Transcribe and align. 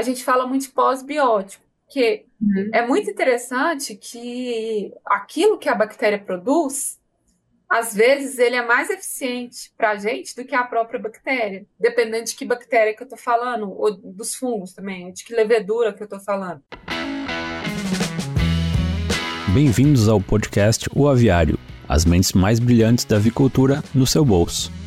a 0.00 0.02
gente 0.02 0.24
fala 0.24 0.46
muito 0.46 0.62
de 0.62 0.70
pós-biótico, 0.70 1.62
que 1.86 2.24
uhum. 2.40 2.70
é 2.72 2.86
muito 2.86 3.10
interessante 3.10 3.94
que 3.94 4.90
aquilo 5.04 5.58
que 5.58 5.68
a 5.68 5.74
bactéria 5.74 6.18
produz, 6.18 6.98
às 7.68 7.94
vezes 7.94 8.38
ele 8.38 8.56
é 8.56 8.64
mais 8.64 8.88
eficiente 8.88 9.70
para 9.76 9.90
a 9.90 9.96
gente 9.96 10.34
do 10.34 10.42
que 10.42 10.54
a 10.54 10.64
própria 10.64 10.98
bactéria, 10.98 11.66
dependendo 11.78 12.24
de 12.24 12.34
que 12.34 12.46
bactéria 12.46 12.94
que 12.94 13.02
eu 13.02 13.04
estou 13.04 13.18
falando, 13.18 13.70
ou 13.70 13.94
dos 13.94 14.34
fungos 14.34 14.72
também, 14.72 15.12
de 15.12 15.22
que 15.22 15.34
levedura 15.34 15.92
que 15.92 16.02
eu 16.02 16.06
estou 16.06 16.20
falando. 16.20 16.62
Bem-vindos 19.52 20.08
ao 20.08 20.18
podcast 20.18 20.88
O 20.96 21.08
Aviário, 21.08 21.58
as 21.86 22.06
mentes 22.06 22.32
mais 22.32 22.58
brilhantes 22.58 23.04
da 23.04 23.16
avicultura 23.16 23.84
no 23.94 24.06
seu 24.06 24.24
bolso. 24.24 24.79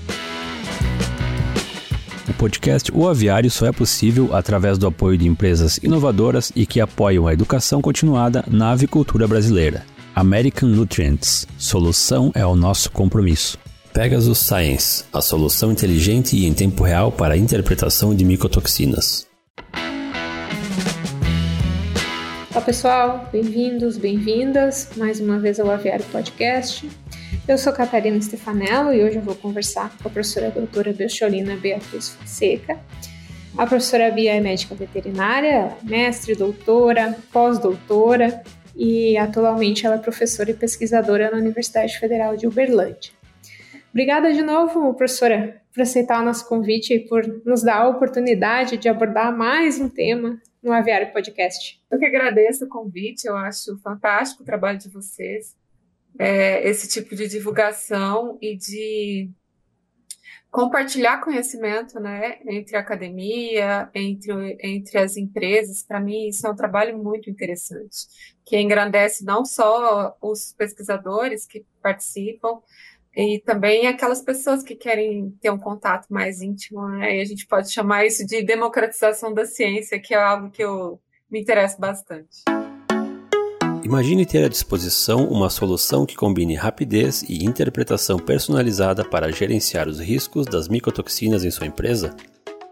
O 2.28 2.34
podcast 2.34 2.90
O 2.96 3.10
Aviário 3.10 3.52
só 3.52 3.66
é 3.66 3.72
possível 3.74 4.34
através 4.34 4.78
do 4.78 4.88
apoio 4.88 5.18
de 5.18 5.28
empresas 5.28 5.78
inovadoras 5.84 6.54
e 6.56 6.66
que 6.66 6.80
apoiam 6.80 7.28
a 7.28 7.34
educação 7.34 7.82
continuada 7.82 8.46
na 8.48 8.72
avicultura 8.72 9.28
brasileira. 9.28 9.84
American 10.16 10.70
Nutrients. 10.70 11.46
Solução 11.58 12.32
é 12.34 12.46
o 12.46 12.56
nosso 12.56 12.90
compromisso. 12.92 13.58
Pegasus 13.92 14.38
Science, 14.38 15.04
a 15.12 15.22
solução 15.22 15.72
inteligente 15.72 16.38
e 16.38 16.46
em 16.46 16.54
tempo 16.54 16.84
real 16.84 17.12
para 17.12 17.34
a 17.34 17.38
interpretação 17.38 18.16
de 18.16 18.24
micotoxinas. 18.24 19.28
Olá 22.52 22.62
pessoal, 22.62 23.30
bem-vindos, 23.34 23.98
bem-vindas 23.98 24.92
mais 24.96 25.20
uma 25.20 25.40
vez 25.40 25.60
ao 25.60 25.70
Aviário 25.70 26.06
Podcast. 26.06 26.90
Eu 27.46 27.58
sou 27.58 27.74
Catarina 27.74 28.22
Stefanello 28.22 28.94
e 28.94 29.04
hoje 29.04 29.18
eu 29.18 29.22
vou 29.22 29.36
conversar 29.36 29.90
com 29.98 30.08
a 30.08 30.12
professora 30.12 30.50
doutora 30.50 30.94
Belcholina 30.94 31.58
Beatriz 31.58 32.08
Fonseca. 32.08 32.80
A 33.58 33.68
professora 33.68 34.10
Bia 34.10 34.36
é 34.36 34.40
médica 34.40 34.74
veterinária, 34.74 35.76
mestre, 35.84 36.36
doutora, 36.36 37.18
pós-doutora 37.34 38.42
e 38.74 39.18
atualmente 39.18 39.86
ela 39.86 39.96
é 39.96 40.00
professora 40.00 40.52
e 40.52 40.54
pesquisadora 40.54 41.30
na 41.30 41.38
Universidade 41.38 42.00
Federal 42.00 42.38
de 42.38 42.48
Uberlândia. 42.48 43.12
Obrigada 43.92 44.32
de 44.32 44.42
novo, 44.42 44.94
professora, 44.94 45.62
por 45.74 45.82
aceitar 45.82 46.22
o 46.22 46.26
nosso 46.26 46.48
convite 46.48 46.94
e 46.94 47.00
por 47.02 47.28
nos 47.46 47.62
dar 47.62 47.82
a 47.82 47.90
oportunidade 47.90 48.78
de 48.78 48.88
abordar 48.88 49.36
mais 49.36 49.82
um 49.82 49.90
tema 49.90 50.42
no 50.64 50.72
Aviário 50.72 51.12
Podcast. 51.12 51.78
Eu 51.92 52.00
que 52.00 52.06
agradeço 52.06 52.64
o 52.64 52.70
convite, 52.70 53.28
eu 53.28 53.36
acho 53.36 53.78
fantástico 53.80 54.44
o 54.44 54.46
trabalho 54.46 54.80
de 54.80 54.88
vocês, 54.88 55.62
é, 56.20 56.68
esse 56.68 56.88
tipo 56.88 57.16
de 57.16 57.28
divulgação 57.28 58.38
e 58.42 58.56
de 58.56 59.30
compartilhar 60.52 61.20
conhecimento 61.20 62.00
né, 62.00 62.38
entre 62.48 62.78
a 62.78 62.80
academia, 62.80 63.90
entre, 63.96 64.58
entre 64.62 65.00
as 65.00 65.18
empresas, 65.18 65.82
para 65.82 66.00
mim 66.00 66.28
isso 66.28 66.46
é 66.46 66.50
um 66.52 66.56
trabalho 66.56 66.96
muito 66.96 67.28
interessante, 67.28 68.06
que 68.46 68.60
engrandece 68.60 69.26
não 69.26 69.44
só 69.44 70.16
os 70.22 70.54
pesquisadores 70.54 71.48
que 71.48 71.66
participam, 71.82 72.62
e 73.16 73.40
também 73.40 73.88
aquelas 73.88 74.22
pessoas 74.22 74.64
que 74.64 74.76
querem 74.76 75.32
ter 75.42 75.52
um 75.52 75.58
contato 75.58 76.08
mais 76.10 76.42
íntimo, 76.42 76.88
né? 76.88 77.18
E 77.18 77.22
a 77.22 77.26
gente 77.26 77.46
pode 77.46 77.72
chamar 77.72 78.06
isso 78.06 78.26
de 78.26 78.42
democratização 78.42 79.34
da 79.34 79.46
ciência, 79.46 80.00
que 80.00 80.16
é 80.16 80.18
algo 80.18 80.50
que 80.50 80.64
eu 80.64 81.00
me 81.30 81.40
interesso 81.40 81.80
bastante. 81.80 82.44
Imagine 83.84 84.26
ter 84.26 84.46
à 84.46 84.48
disposição 84.48 85.26
uma 85.26 85.50
solução 85.50 86.06
que 86.06 86.16
combine 86.16 86.56
rapidez 86.56 87.22
e 87.28 87.44
interpretação 87.44 88.18
personalizada 88.18 89.04
para 89.04 89.30
gerenciar 89.30 89.90
os 89.90 90.00
riscos 90.00 90.46
das 90.46 90.70
micotoxinas 90.70 91.44
em 91.44 91.52
sua 91.52 91.68
empresa? 91.68 92.16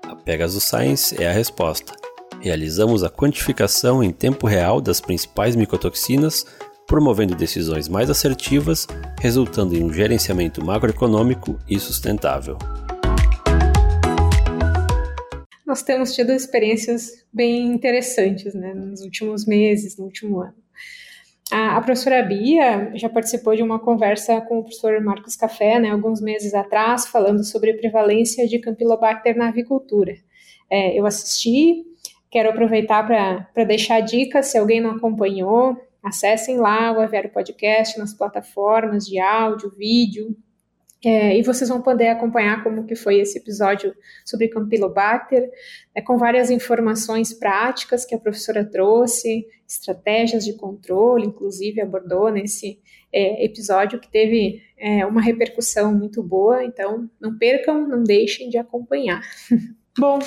A 0.04 0.16
Pegasus 0.16 0.64
Science 0.64 1.22
é 1.22 1.28
a 1.28 1.34
resposta. 1.34 1.94
Realizamos 2.40 3.04
a 3.04 3.10
quantificação 3.10 4.02
em 4.02 4.12
tempo 4.12 4.48
real 4.48 4.80
das 4.80 5.02
principais 5.02 5.54
micotoxinas 5.54 6.46
promovendo 6.88 7.36
decisões 7.36 7.90
mais 7.90 8.10
assertivas, 8.10 8.88
resultando 9.20 9.76
em 9.76 9.84
um 9.84 9.92
gerenciamento 9.92 10.64
macroeconômico 10.64 11.60
e 11.70 11.78
sustentável. 11.78 12.58
Nós 15.66 15.82
temos 15.82 16.14
tido 16.14 16.32
experiências 16.32 17.26
bem 17.34 17.68
interessantes 17.68 18.54
né, 18.54 18.74
nos 18.74 19.02
últimos 19.02 19.46
meses, 19.46 19.98
no 19.98 20.06
último 20.06 20.42
ano. 20.42 20.61
A, 21.52 21.78
a, 21.78 21.82
professora 21.82 22.24
Bia 22.24 22.92
já 22.96 23.10
participou 23.10 23.56
de 23.56 23.62
uma 23.62 23.78
conversa 23.78 24.40
com 24.42 24.60
o 24.60 24.64
professor 24.64 25.00
Marcos 25.02 25.36
Café, 25.36 25.80
né, 25.80 25.90
alguns 25.90 26.22
meses 26.22 26.54
atrás, 26.54 27.08
falando 27.08 27.44
sobre 27.44 27.72
a 27.72 27.78
prevalência 27.78 28.48
de 28.48 28.58
Campylobacter 28.60 29.38
na 29.38 29.50
avicultura. 29.50 30.16
É, 30.70 30.98
eu 30.98 31.06
assisti, 31.06 31.84
quero 32.30 32.50
aproveitar 32.50 33.06
para 33.06 33.64
deixar 33.66 34.00
dicas, 34.00 34.48
se 34.48 34.58
alguém 34.58 34.80
não 34.80 34.92
acompanhou, 34.92 35.78
Acessem 36.04 36.58
lá 36.58 36.92
o 36.92 37.00
Aviário 37.00 37.30
Podcast 37.30 38.00
nas 38.00 38.12
plataformas 38.12 39.06
de 39.06 39.20
áudio, 39.20 39.70
vídeo, 39.70 40.36
é, 41.04 41.36
e 41.38 41.42
vocês 41.42 41.70
vão 41.70 41.82
poder 41.82 42.10
acompanhar 42.10 42.64
como 42.64 42.86
que 42.86 42.96
foi 42.96 43.20
esse 43.20 43.38
episódio 43.40 43.96
sobre 44.24 44.48
Campylobacter, 44.48 45.50
é, 45.96 46.02
com 46.02 46.18
várias 46.18 46.52
informações 46.52 47.34
práticas 47.34 48.06
que 48.06 48.14
a 48.14 48.20
professora 48.20 48.64
trouxe, 48.64 49.48
estratégias 49.68 50.46
de 50.46 50.54
controle, 50.54 51.26
inclusive 51.26 51.82
abordou 51.82 52.30
nesse 52.30 52.80
é, 53.12 53.44
episódio 53.44 54.00
que 54.00 54.12
teve 54.12 54.62
é, 54.78 55.06
uma 55.06 55.22
repercussão 55.22 55.94
muito 55.94 56.22
boa, 56.22 56.64
então 56.64 57.10
não 57.20 57.38
percam, 57.38 57.88
não 57.88 58.04
deixem 58.04 58.50
de 58.50 58.58
acompanhar. 58.58 59.22
Bom, 59.98 60.20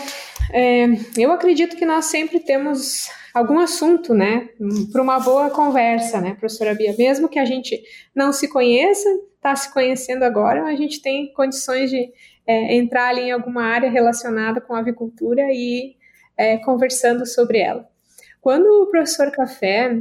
é, 0.53 0.87
eu 1.17 1.33
acredito 1.33 1.77
que 1.77 1.85
nós 1.85 2.07
sempre 2.07 2.41
temos 2.41 3.09
algum 3.33 3.59
assunto, 3.59 4.15
né, 4.15 4.49
para 4.93 5.03
uma 5.03 5.19
boa 5.19 5.51
conversa, 5.51 6.21
né, 6.21 6.37
professora 6.39 6.75
Bia? 6.75 6.95
Mesmo 6.97 7.29
que 7.29 7.39
a 7.39 7.45
gente 7.45 7.83
não 8.15 8.33
se 8.33 8.49
conheça, 8.49 9.09
está 9.35 9.55
se 9.57 9.73
conhecendo 9.73 10.23
agora, 10.23 10.65
a 10.65 10.77
gente 10.77 11.03
tem 11.03 11.33
condições 11.33 11.91
de 11.91 12.13
é, 12.47 12.77
entrar 12.77 13.09
ali 13.09 13.23
em 13.23 13.33
alguma 13.33 13.65
área 13.65 13.91
relacionada 13.91 14.61
com 14.61 14.75
a 14.75 14.79
avicultura 14.79 15.43
e 15.51 15.97
é, 16.37 16.59
conversando 16.59 17.27
sobre 17.27 17.59
ela. 17.59 17.89
Quando 18.41 18.67
o 18.67 18.87
professor 18.87 19.31
Café 19.31 19.97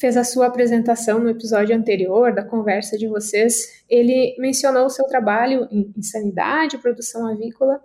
fez 0.00 0.16
a 0.16 0.24
sua 0.24 0.46
apresentação 0.46 1.18
no 1.18 1.28
episódio 1.28 1.76
anterior 1.76 2.34
da 2.34 2.42
conversa 2.42 2.96
de 2.96 3.06
vocês, 3.06 3.84
ele 3.88 4.34
mencionou 4.38 4.86
o 4.86 4.90
seu 4.90 5.04
trabalho 5.06 5.68
em, 5.70 5.92
em 5.96 6.02
sanidade, 6.02 6.78
produção 6.78 7.26
avícola 7.26 7.80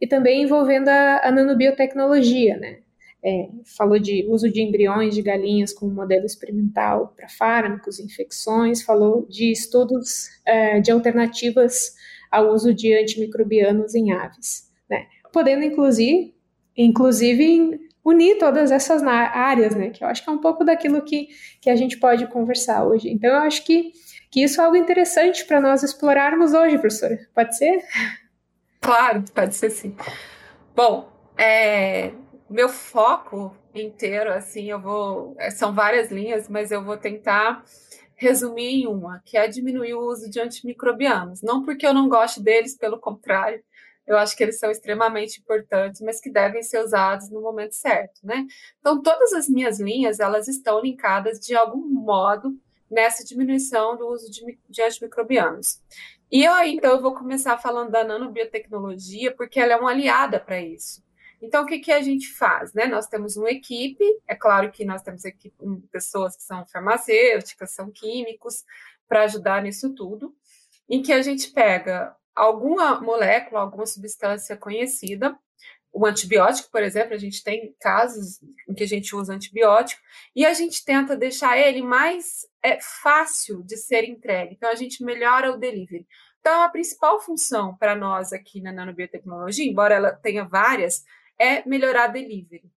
e 0.00 0.06
também 0.06 0.42
envolvendo 0.42 0.88
a, 0.88 1.20
a 1.24 1.32
nanobiotecnologia, 1.32 2.56
né? 2.56 2.78
é, 3.26 3.48
falou 3.76 3.98
de 3.98 4.24
uso 4.28 4.48
de 4.48 4.62
embriões 4.62 5.12
de 5.12 5.20
galinhas 5.20 5.72
como 5.72 5.92
modelo 5.92 6.24
experimental 6.24 7.12
para 7.16 7.28
fármacos, 7.28 7.98
infecções, 7.98 8.82
falou 8.82 9.26
de 9.28 9.50
estudos 9.50 10.28
é, 10.46 10.80
de 10.80 10.92
alternativas 10.92 11.94
ao 12.30 12.52
uso 12.52 12.72
de 12.72 12.94
antimicrobianos 12.94 13.96
em 13.96 14.12
aves, 14.12 14.70
né? 14.88 15.06
podendo 15.32 15.64
inclusive, 15.64 16.34
inclusive 16.76 17.80
unir 18.06 18.38
todas 18.38 18.70
essas 18.70 19.02
áreas, 19.02 19.74
né? 19.74 19.90
que 19.90 20.04
eu 20.04 20.06
acho 20.06 20.22
que 20.22 20.30
é 20.30 20.32
um 20.32 20.38
pouco 20.38 20.64
daquilo 20.64 21.02
que, 21.02 21.28
que 21.60 21.68
a 21.68 21.74
gente 21.74 21.98
pode 21.98 22.24
conversar 22.28 22.84
hoje. 22.84 23.10
Então, 23.10 23.30
eu 23.30 23.38
acho 23.38 23.64
que, 23.64 23.90
que 24.30 24.44
isso 24.44 24.60
é 24.60 24.64
algo 24.64 24.76
interessante 24.76 25.44
para 25.44 25.60
nós 25.60 25.82
explorarmos 25.82 26.52
hoje, 26.52 26.78
professora. 26.78 27.18
Pode 27.34 27.58
ser? 27.58 27.82
Claro, 28.80 29.24
pode 29.34 29.56
ser 29.56 29.70
sim. 29.70 29.96
Bom, 30.72 31.10
é, 31.36 32.12
meu 32.48 32.68
foco 32.68 33.56
inteiro, 33.74 34.32
assim, 34.32 34.70
eu 34.70 34.80
vou. 34.80 35.34
É, 35.38 35.50
são 35.50 35.74
várias 35.74 36.12
linhas, 36.12 36.48
mas 36.48 36.70
eu 36.70 36.84
vou 36.84 36.96
tentar 36.96 37.64
resumir 38.14 38.82
em 38.82 38.86
uma, 38.86 39.20
que 39.24 39.36
é 39.36 39.48
diminuir 39.48 39.94
o 39.94 40.06
uso 40.06 40.30
de 40.30 40.38
antimicrobianos. 40.40 41.42
Não 41.42 41.64
porque 41.64 41.84
eu 41.84 41.92
não 41.92 42.08
gosto 42.08 42.40
deles, 42.40 42.76
pelo 42.76 43.00
contrário, 43.00 43.60
eu 44.06 44.16
acho 44.16 44.36
que 44.36 44.42
eles 44.42 44.58
são 44.58 44.70
extremamente 44.70 45.40
importantes, 45.40 46.00
mas 46.00 46.20
que 46.20 46.30
devem 46.30 46.62
ser 46.62 46.78
usados 46.78 47.28
no 47.30 47.40
momento 47.40 47.74
certo, 47.74 48.20
né? 48.24 48.46
Então, 48.78 49.02
todas 49.02 49.32
as 49.32 49.48
minhas 49.48 49.80
linhas, 49.80 50.20
elas 50.20 50.46
estão 50.46 50.80
linkadas 50.80 51.40
de 51.40 51.54
algum 51.56 51.86
modo 51.86 52.56
nessa 52.90 53.24
diminuição 53.24 53.96
do 53.96 54.06
uso 54.08 54.30
de, 54.30 54.58
de 54.68 54.82
antimicrobianos. 54.82 55.80
E 56.30 56.46
aí, 56.46 56.74
então, 56.74 56.92
eu 56.92 57.02
vou 57.02 57.14
começar 57.14 57.58
falando 57.58 57.90
da 57.90 58.04
nanobiotecnologia, 58.04 59.34
porque 59.34 59.58
ela 59.58 59.72
é 59.72 59.76
uma 59.76 59.90
aliada 59.90 60.38
para 60.38 60.60
isso. 60.60 61.04
Então, 61.42 61.64
o 61.64 61.66
que, 61.66 61.78
que 61.78 61.92
a 61.92 62.00
gente 62.00 62.32
faz? 62.32 62.72
Né? 62.72 62.86
Nós 62.86 63.06
temos 63.06 63.36
uma 63.36 63.50
equipe, 63.50 64.04
é 64.26 64.34
claro 64.34 64.70
que 64.70 64.84
nós 64.84 65.02
temos 65.02 65.24
equipe, 65.24 65.56
pessoas 65.90 66.36
que 66.36 66.42
são 66.42 66.64
farmacêuticas, 66.66 67.72
são 67.72 67.90
químicos, 67.90 68.64
para 69.08 69.24
ajudar 69.24 69.62
nisso 69.62 69.94
tudo, 69.94 70.34
em 70.88 71.02
que 71.02 71.12
a 71.12 71.22
gente 71.22 71.50
pega 71.52 72.14
alguma 72.36 73.00
molécula, 73.00 73.62
alguma 73.62 73.86
substância 73.86 74.56
conhecida, 74.56 75.36
o 75.92 76.04
antibiótico, 76.04 76.70
por 76.70 76.82
exemplo, 76.82 77.14
a 77.14 77.18
gente 77.18 77.42
tem 77.42 77.74
casos 77.80 78.38
em 78.68 78.74
que 78.74 78.84
a 78.84 78.86
gente 78.86 79.16
usa 79.16 79.32
antibiótico, 79.32 80.02
e 80.34 80.44
a 80.44 80.52
gente 80.52 80.84
tenta 80.84 81.16
deixar 81.16 81.56
ele 81.56 81.80
mais 81.80 82.46
é, 82.62 82.78
fácil 83.02 83.62
de 83.62 83.78
ser 83.78 84.04
entregue. 84.04 84.54
Então, 84.54 84.70
a 84.70 84.74
gente 84.74 85.02
melhora 85.02 85.50
o 85.50 85.56
delivery. 85.56 86.06
Então, 86.38 86.60
a 86.60 86.68
principal 86.68 87.18
função 87.18 87.74
para 87.78 87.96
nós 87.96 88.30
aqui 88.30 88.60
na 88.60 88.72
nanobiotecnologia, 88.72 89.64
embora 89.64 89.94
ela 89.94 90.12
tenha 90.12 90.44
várias, 90.44 91.02
é 91.38 91.66
melhorar 91.66 92.08
delivery. 92.08 92.70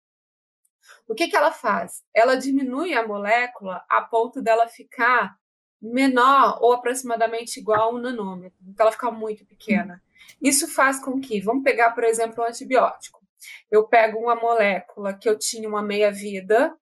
O 1.09 1.15
que, 1.15 1.27
que 1.27 1.37
ela 1.37 1.51
faz? 1.51 2.05
Ela 2.15 2.37
diminui 2.37 2.95
a 2.95 3.07
molécula 3.07 3.85
a 3.89 4.01
ponto 4.01 4.41
dela 4.41 4.69
ficar 4.69 5.37
menor 5.81 6.59
ou 6.61 6.73
aproximadamente 6.73 7.61
igual 7.61 7.81
a 7.81 7.95
um 7.95 7.99
nanômetro. 7.99 8.59
Então, 8.67 8.85
ela 8.85 8.93
fica 8.93 9.11
muito 9.11 9.45
pequena. 9.45 10.03
Isso 10.43 10.69
faz 10.69 10.99
com 11.03 11.21
que, 11.21 11.41
vamos 11.41 11.63
pegar, 11.63 11.93
por 11.93 12.05
exemplo, 12.05 12.43
um 12.43 12.47
antibiótico. 12.47 13.23
Eu 13.71 13.87
pego 13.87 14.19
uma 14.19 14.35
molécula 14.35 15.15
que 15.15 15.29
eu 15.29 15.39
tinha 15.39 15.69
uma 15.69 15.83
meia-vida 15.83 16.77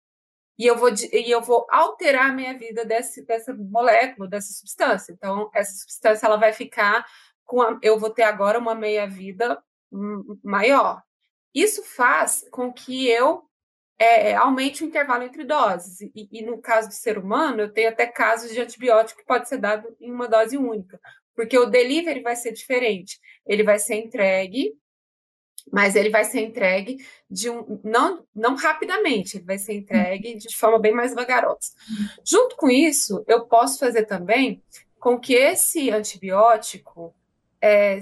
e 0.58 0.66
eu 0.66 0.76
vou, 0.76 0.88
e 0.90 1.31
eu 1.31 1.43
vou 1.43 1.66
alterar 1.70 2.31
a 2.31 2.32
meia-vida 2.32 2.84
dessa 2.84 3.54
molécula, 3.54 4.26
dessa 4.26 4.52
substância. 4.54 5.12
Então, 5.12 5.50
essa 5.54 5.75
substância 5.75 6.26
ela 6.26 6.37
vai 6.37 6.52
ficar 6.52 7.06
com 7.44 7.60
a, 7.60 7.78
eu 7.82 7.99
vou 7.99 8.10
ter 8.10 8.22
agora 8.22 8.58
uma 8.58 8.75
meia-vida 8.75 9.62
maior. 10.42 11.02
Isso 11.54 11.82
faz 11.84 12.46
com 12.50 12.72
que 12.72 13.08
eu 13.08 13.45
é, 13.98 14.34
aumente 14.34 14.84
o 14.84 14.87
intervalo 14.87 15.22
entre 15.22 15.44
doses. 15.44 16.00
E, 16.00 16.28
e, 16.31 16.43
no 16.43 16.58
caso 16.58 16.88
do 16.88 16.94
ser 16.94 17.19
humano, 17.19 17.62
eu 17.62 17.72
tenho 17.72 17.88
até 17.88 18.06
casos 18.06 18.52
de 18.52 18.60
antibiótico 18.60 19.20
que 19.20 19.26
pode 19.26 19.48
ser 19.48 19.58
dado 19.58 19.96
em 20.00 20.12
uma 20.12 20.28
dose 20.28 20.56
única, 20.56 21.00
porque 21.34 21.58
o 21.58 21.66
delivery 21.66 22.20
vai 22.20 22.37
ser 22.37 22.52
diferente. 22.52 23.19
Ele 23.46 23.62
vai 23.62 23.78
ser 23.78 23.96
entregue, 23.96 24.75
mas 25.72 25.96
ele 25.96 26.10
vai 26.10 26.25
ser 26.25 26.40
entregue 26.40 27.04
de 27.28 27.50
um 27.50 27.81
não, 27.82 28.25
não 28.34 28.54
rapidamente, 28.54 29.38
ele 29.38 29.44
vai 29.44 29.58
ser 29.58 29.75
entregue 29.75 30.37
de 30.37 30.56
forma 30.56 30.78
bem 30.78 30.92
mais 30.92 31.14
vagarosa. 31.14 31.72
Junto 32.25 32.56
com 32.56 32.70
isso, 32.70 33.25
eu 33.26 33.46
posso 33.46 33.78
fazer 33.78 34.04
também 34.04 34.62
com 35.00 35.19
que 35.19 35.34
esse 35.34 35.90
antibiótico 35.90 37.14
é, 37.60 37.99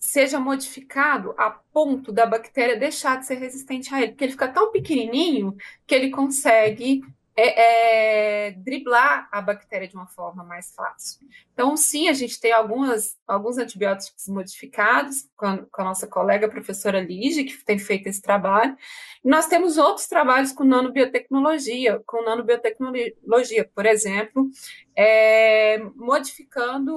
seja 0.00 0.40
modificado 0.40 1.34
a 1.36 1.50
ponto 1.50 2.10
da 2.10 2.24
bactéria 2.24 2.76
deixar 2.76 3.20
de 3.20 3.26
ser 3.26 3.34
resistente 3.34 3.94
a 3.94 4.00
ele, 4.00 4.12
porque 4.12 4.24
ele 4.24 4.32
fica 4.32 4.48
tão 4.48 4.72
pequenininho 4.72 5.54
que 5.86 5.94
ele 5.94 6.10
consegue 6.10 7.02
é, 7.36 8.48
é, 8.48 8.50
driblar 8.52 9.28
a 9.30 9.40
bactéria 9.40 9.88
de 9.88 9.94
uma 9.94 10.06
forma 10.06 10.44
mais 10.44 10.74
fácil. 10.74 11.20
Então, 11.52 11.76
sim, 11.76 12.08
a 12.08 12.12
gente 12.12 12.40
tem 12.40 12.52
algumas, 12.52 13.16
alguns 13.26 13.56
antibióticos 13.56 14.26
modificados 14.28 15.28
com 15.36 15.46
a, 15.46 15.58
com 15.58 15.82
a 15.82 15.84
nossa 15.84 16.06
colega 16.06 16.46
a 16.46 16.50
professora 16.50 17.00
Lige, 17.00 17.44
que 17.44 17.64
tem 17.64 17.78
feito 17.78 18.08
esse 18.08 18.20
trabalho. 18.20 18.76
E 19.24 19.28
nós 19.28 19.46
temos 19.46 19.78
outros 19.78 20.06
trabalhos 20.06 20.52
com 20.52 20.64
nanobiotecnologia, 20.64 22.02
com 22.06 22.24
nanobiotecnologia, 22.24 23.70
por 23.74 23.86
exemplo, 23.86 24.50
é, 24.96 25.78
modificando 25.94 26.94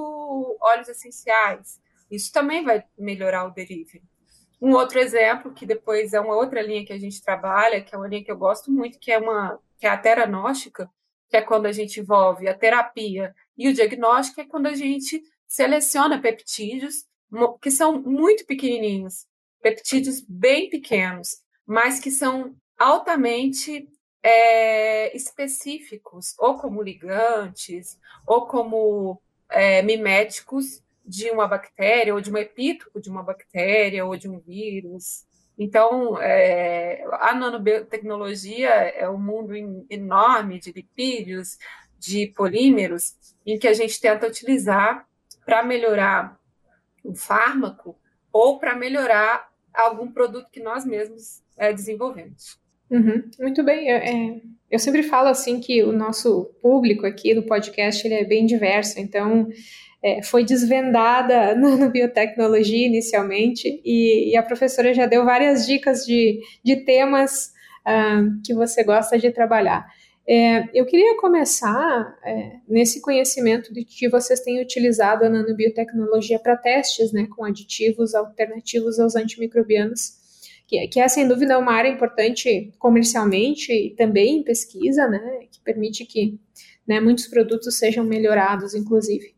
óleos 0.60 0.88
essenciais, 0.88 1.80
isso 2.14 2.32
também 2.32 2.64
vai 2.64 2.84
melhorar 2.98 3.46
o 3.46 3.50
delivery. 3.50 4.02
Um 4.60 4.72
outro 4.72 4.98
exemplo, 4.98 5.52
que 5.52 5.66
depois 5.66 6.12
é 6.14 6.20
uma 6.20 6.34
outra 6.34 6.62
linha 6.62 6.84
que 6.84 6.92
a 6.92 6.98
gente 6.98 7.22
trabalha, 7.22 7.82
que 7.82 7.94
é 7.94 7.98
uma 7.98 8.08
linha 8.08 8.24
que 8.24 8.30
eu 8.30 8.36
gosto 8.36 8.70
muito, 8.70 8.98
que 8.98 9.12
é, 9.12 9.18
uma, 9.18 9.60
que 9.78 9.86
é 9.86 9.90
a 9.90 9.98
teranóstica, 9.98 10.90
que 11.28 11.36
é 11.36 11.42
quando 11.42 11.66
a 11.66 11.72
gente 11.72 12.00
envolve 12.00 12.48
a 12.48 12.56
terapia 12.56 13.34
e 13.58 13.68
o 13.68 13.74
diagnóstico, 13.74 14.40
é 14.40 14.44
quando 14.44 14.66
a 14.66 14.74
gente 14.74 15.22
seleciona 15.46 16.20
peptídeos 16.20 17.04
que 17.60 17.70
são 17.70 18.00
muito 18.00 18.46
pequenininhos, 18.46 19.26
peptídeos 19.60 20.20
bem 20.20 20.70
pequenos, 20.70 21.40
mas 21.66 21.98
que 21.98 22.10
são 22.10 22.54
altamente 22.78 23.88
é, 24.22 25.14
específicos, 25.16 26.34
ou 26.38 26.56
como 26.58 26.82
ligantes, 26.82 27.98
ou 28.26 28.46
como 28.46 29.20
é, 29.50 29.82
miméticos 29.82 30.82
de 31.04 31.30
uma 31.30 31.46
bactéria, 31.46 32.14
ou 32.14 32.20
de 32.20 32.32
um 32.32 32.36
epítopo 32.36 33.00
de 33.00 33.10
uma 33.10 33.22
bactéria, 33.22 34.04
ou 34.04 34.16
de 34.16 34.28
um 34.28 34.38
vírus. 34.38 35.24
Então, 35.58 36.20
é, 36.20 37.04
a 37.12 37.34
nanobiotecnologia 37.34 38.70
é 38.70 39.08
um 39.08 39.18
mundo 39.18 39.54
enorme 39.88 40.58
de 40.58 40.72
lipídios, 40.72 41.58
de 41.98 42.26
polímeros, 42.28 43.14
em 43.46 43.58
que 43.58 43.68
a 43.68 43.72
gente 43.72 44.00
tenta 44.00 44.26
utilizar 44.26 45.06
para 45.44 45.62
melhorar 45.62 46.38
o 47.04 47.14
fármaco 47.14 47.96
ou 48.32 48.58
para 48.58 48.74
melhorar 48.74 49.48
algum 49.72 50.10
produto 50.10 50.50
que 50.50 50.60
nós 50.60 50.84
mesmos 50.84 51.42
é, 51.56 51.72
desenvolvemos. 51.72 52.58
Uhum, 52.90 53.30
muito 53.38 53.62
bem. 53.62 53.88
Eu, 53.88 53.96
é, 53.96 54.40
eu 54.70 54.78
sempre 54.78 55.02
falo 55.02 55.28
assim 55.28 55.60
que 55.60 55.82
o 55.82 55.92
nosso 55.92 56.46
público 56.60 57.06
aqui 57.06 57.34
do 57.34 57.42
podcast 57.42 58.06
ele 58.06 58.14
é 58.14 58.24
bem 58.24 58.44
diverso, 58.46 58.98
então 58.98 59.48
é, 60.04 60.22
foi 60.22 60.44
desvendada 60.44 61.54
na 61.56 61.88
biotecnologia 61.88 62.86
inicialmente 62.86 63.80
e, 63.82 64.32
e, 64.32 64.36
a 64.36 64.42
professora 64.42 64.92
já 64.92 65.06
deu 65.06 65.24
várias 65.24 65.66
dicas 65.66 66.04
de, 66.04 66.40
de 66.62 66.76
temas 66.84 67.54
uh, 67.86 68.42
que 68.44 68.52
você 68.52 68.84
gosta 68.84 69.18
de 69.18 69.30
trabalhar. 69.30 69.86
É, 70.26 70.64
eu 70.72 70.86
queria 70.86 71.18
começar 71.18 72.18
é, 72.24 72.56
nesse 72.68 73.00
conhecimento 73.00 73.72
de 73.72 73.84
que 73.84 74.08
vocês 74.08 74.40
têm 74.40 74.60
utilizado 74.60 75.24
a 75.24 75.28
nanobiotecnologia 75.28 76.38
para 76.38 76.56
testes, 76.56 77.12
né, 77.12 77.26
com 77.26 77.44
aditivos 77.44 78.14
alternativos 78.14 78.98
aos 78.98 79.16
antimicrobianos, 79.16 80.14
que, 80.66 80.88
que, 80.88 80.98
é 80.98 81.08
sem 81.08 81.28
dúvida 81.28 81.58
uma 81.58 81.72
área 81.72 81.90
importante 81.90 82.72
comercialmente 82.78 83.70
e 83.70 83.90
também 83.90 84.38
em 84.38 84.42
pesquisa, 84.42 85.06
né, 85.06 85.40
que 85.50 85.60
permite 85.60 86.06
que 86.06 86.38
né, 86.88 87.00
muitos 87.00 87.26
produtos 87.26 87.76
sejam 87.76 88.02
melhorados, 88.02 88.74
inclusive. 88.74 89.33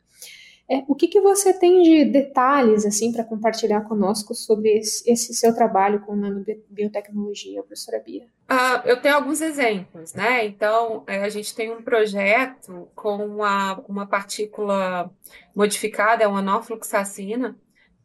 É, 0.68 0.82
o 0.88 0.96
que, 0.96 1.06
que 1.06 1.20
você 1.20 1.56
tem 1.56 1.80
de 1.82 2.04
detalhes 2.06 2.84
assim 2.84 3.12
para 3.12 3.22
compartilhar 3.22 3.82
conosco 3.82 4.34
sobre 4.34 4.78
esse, 4.78 5.08
esse, 5.08 5.32
seu 5.32 5.54
trabalho 5.54 6.00
com 6.00 6.16
nanobiotecnologia, 6.16 7.62
professora 7.62 8.02
Bia? 8.04 8.24
Uh, 8.50 8.82
eu 8.84 9.00
tenho 9.00 9.14
alguns 9.14 9.40
exemplos, 9.40 10.12
né? 10.12 10.44
Então, 10.44 11.04
é, 11.06 11.22
a 11.22 11.28
gente 11.28 11.54
tem 11.54 11.70
um 11.70 11.82
projeto 11.82 12.88
com 12.96 13.24
uma, 13.24 13.78
uma 13.88 14.06
partícula 14.06 15.08
modificada, 15.54 16.24
é 16.24 16.26
uma 16.26 16.40
anofluxacina. 16.40 17.56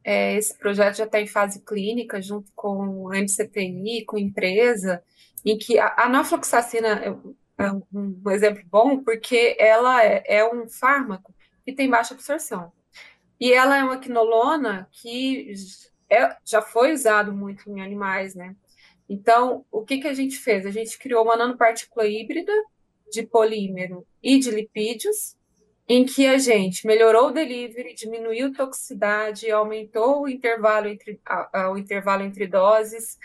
É, 0.04 0.36
esse 0.36 0.56
projeto 0.56 0.98
já 0.98 1.06
está 1.06 1.19
em 1.19 1.28
fase 1.28 1.62
clínica, 1.62 2.22
junto 2.22 2.52
com 2.56 3.10
a 3.12 3.18
MCTI, 3.18 4.06
com 4.06 4.19
empresa, 4.19 5.04
em 5.44 5.57
que 5.57 5.80
a, 5.80 5.88
a 5.98 6.07
é, 7.02 7.66
é 7.66 7.72
um, 7.72 7.84
um 8.24 8.30
exemplo 8.30 8.62
bom, 8.69 9.04
porque 9.04 9.56
ela 9.60 10.04
é, 10.04 10.24
é 10.28 10.46
um 10.46 10.69
fármaco 10.69 11.34
e 11.66 11.74
tem 11.74 11.90
baixa 11.90 12.13
absorção. 12.13 12.72
E 13.40 13.52
ela 13.52 13.78
é 13.78 13.84
uma 13.84 13.98
quinolona 13.98 14.88
que 14.92 15.54
é, 16.10 16.36
já 16.46 16.62
foi 16.62 16.94
usado 16.94 17.34
muito 17.34 17.69
em 17.69 17.81
animais, 17.81 18.36
né? 18.36 18.56
Então, 19.10 19.66
o 19.72 19.84
que, 19.84 20.00
que 20.00 20.08
a 20.08 20.13
gente 20.13 20.38
fez? 20.38 20.66
A 20.66 20.72
gente 20.72 20.98
criou 20.98 21.24
uma 21.24 21.36
nanopartícula 21.36 22.08
híbrida 22.08 22.54
de 23.12 23.24
polímero 23.24 24.06
e 24.24 24.40
de 24.40 24.52
lipídios, 24.52 25.35
em 25.88 26.06
que 26.06 26.28
a 26.28 26.38
gente 26.38 26.88
melhorou 26.88 27.28
o 27.28 27.31
delivery, 27.31 27.94
diminuiu 27.94 28.47
a 28.47 28.54
toxicidade, 28.54 29.52
aumentou 29.52 30.21
o 30.21 30.30
intervalo 30.30 30.88
entre, 30.88 31.19
a, 31.26 31.64
a, 31.64 31.71
o 31.71 31.78
intervalo 31.78 32.24
entre 32.24 32.47
doses 32.47 33.18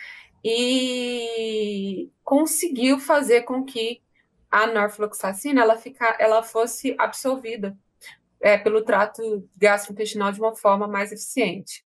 e 0.42 2.10
conseguiu 2.24 2.98
fazer 2.98 3.42
com 3.42 3.64
que 3.64 4.00
a 4.50 4.66
norfloxacina 4.66 5.60
ela, 5.60 5.76
fica, 5.76 6.16
ela 6.18 6.42
fosse 6.42 6.96
absorvida 6.98 7.76
é, 8.46 8.56
pelo 8.56 8.84
trato 8.84 9.44
gastrointestinal 9.56 10.30
de 10.30 10.38
uma 10.38 10.54
forma 10.54 10.86
mais 10.86 11.10
eficiente. 11.10 11.84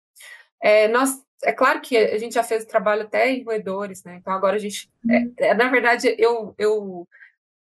É, 0.63 0.89
nós, 0.89 1.25
é 1.43 1.55
claro 1.55 1.81
que 1.81 1.97
a 1.97 2.19
gente 2.19 2.35
já 2.35 2.43
fez 2.43 2.65
o 2.65 2.69
trabalho 2.69 3.05
até 3.05 3.31
em 3.31 3.43
roedores, 3.43 4.05
né? 4.05 4.17
Então 4.17 4.31
agora 4.31 4.57
a 4.57 4.59
gente, 4.59 4.93
é, 5.09 5.19
uhum. 5.21 5.35
é, 5.39 5.55
na 5.55 5.71
verdade, 5.71 6.15
eu, 6.19 6.55
eu, 6.59 7.09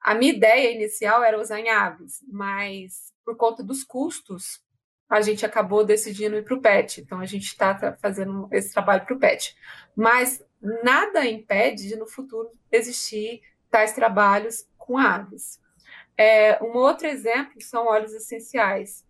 a 0.02 0.14
minha 0.14 0.34
ideia 0.34 0.70
inicial 0.70 1.24
era 1.24 1.40
usar 1.40 1.58
em 1.58 1.70
aves, 1.70 2.22
mas 2.30 3.10
por 3.24 3.38
conta 3.38 3.62
dos 3.62 3.82
custos, 3.82 4.62
a 5.08 5.22
gente 5.22 5.46
acabou 5.46 5.82
decidindo 5.82 6.36
ir 6.36 6.44
para 6.44 6.54
o 6.54 6.60
PET. 6.60 7.00
Então 7.00 7.20
a 7.20 7.26
gente 7.26 7.46
está 7.46 7.96
fazendo 8.02 8.50
esse 8.52 8.70
trabalho 8.70 9.06
para 9.06 9.16
o 9.16 9.18
PET. 9.18 9.56
Mas 9.96 10.44
nada 10.84 11.24
impede 11.24 11.88
de 11.88 11.96
no 11.96 12.06
futuro 12.06 12.50
existir 12.70 13.40
tais 13.70 13.94
trabalhos 13.94 14.66
com 14.76 14.98
aves. 14.98 15.58
É, 16.22 16.62
um 16.62 16.76
outro 16.76 17.06
exemplo 17.06 17.62
são 17.62 17.86
óleos 17.86 18.12
essenciais, 18.12 19.06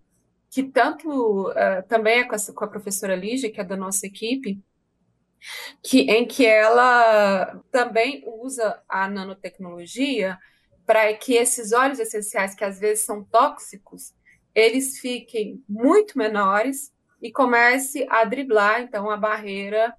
que 0.49 0.63
tanto 0.63 1.51
uh, 1.51 1.83
também 1.89 2.21
é 2.21 2.25
com 2.25 2.37
a, 2.37 2.39
com 2.55 2.65
a, 2.65 2.69
professora 2.69 3.17
Lígia, 3.17 3.51
que 3.51 3.61
é 3.61 3.65
da 3.65 3.77
nossa 3.77 4.07
equipe, 4.07 4.63
que, 5.83 6.03
em 6.03 6.25
que 6.25 6.47
ela 6.47 7.61
também 7.73 8.23
usa 8.25 8.81
a 8.89 9.09
nanotecnologia 9.09 10.39
para 10.87 11.13
que 11.15 11.35
esses 11.35 11.73
óleos 11.73 11.99
essenciais, 11.99 12.55
que 12.55 12.63
às 12.63 12.79
vezes 12.79 13.05
são 13.05 13.25
tóxicos, 13.25 14.15
eles 14.55 15.01
fiquem 15.01 15.65
muito 15.69 16.17
menores 16.17 16.93
e 17.21 17.33
comece 17.33 18.07
a 18.09 18.23
driblar, 18.23 18.83
então, 18.83 19.11
a 19.11 19.17
barreira 19.17 19.97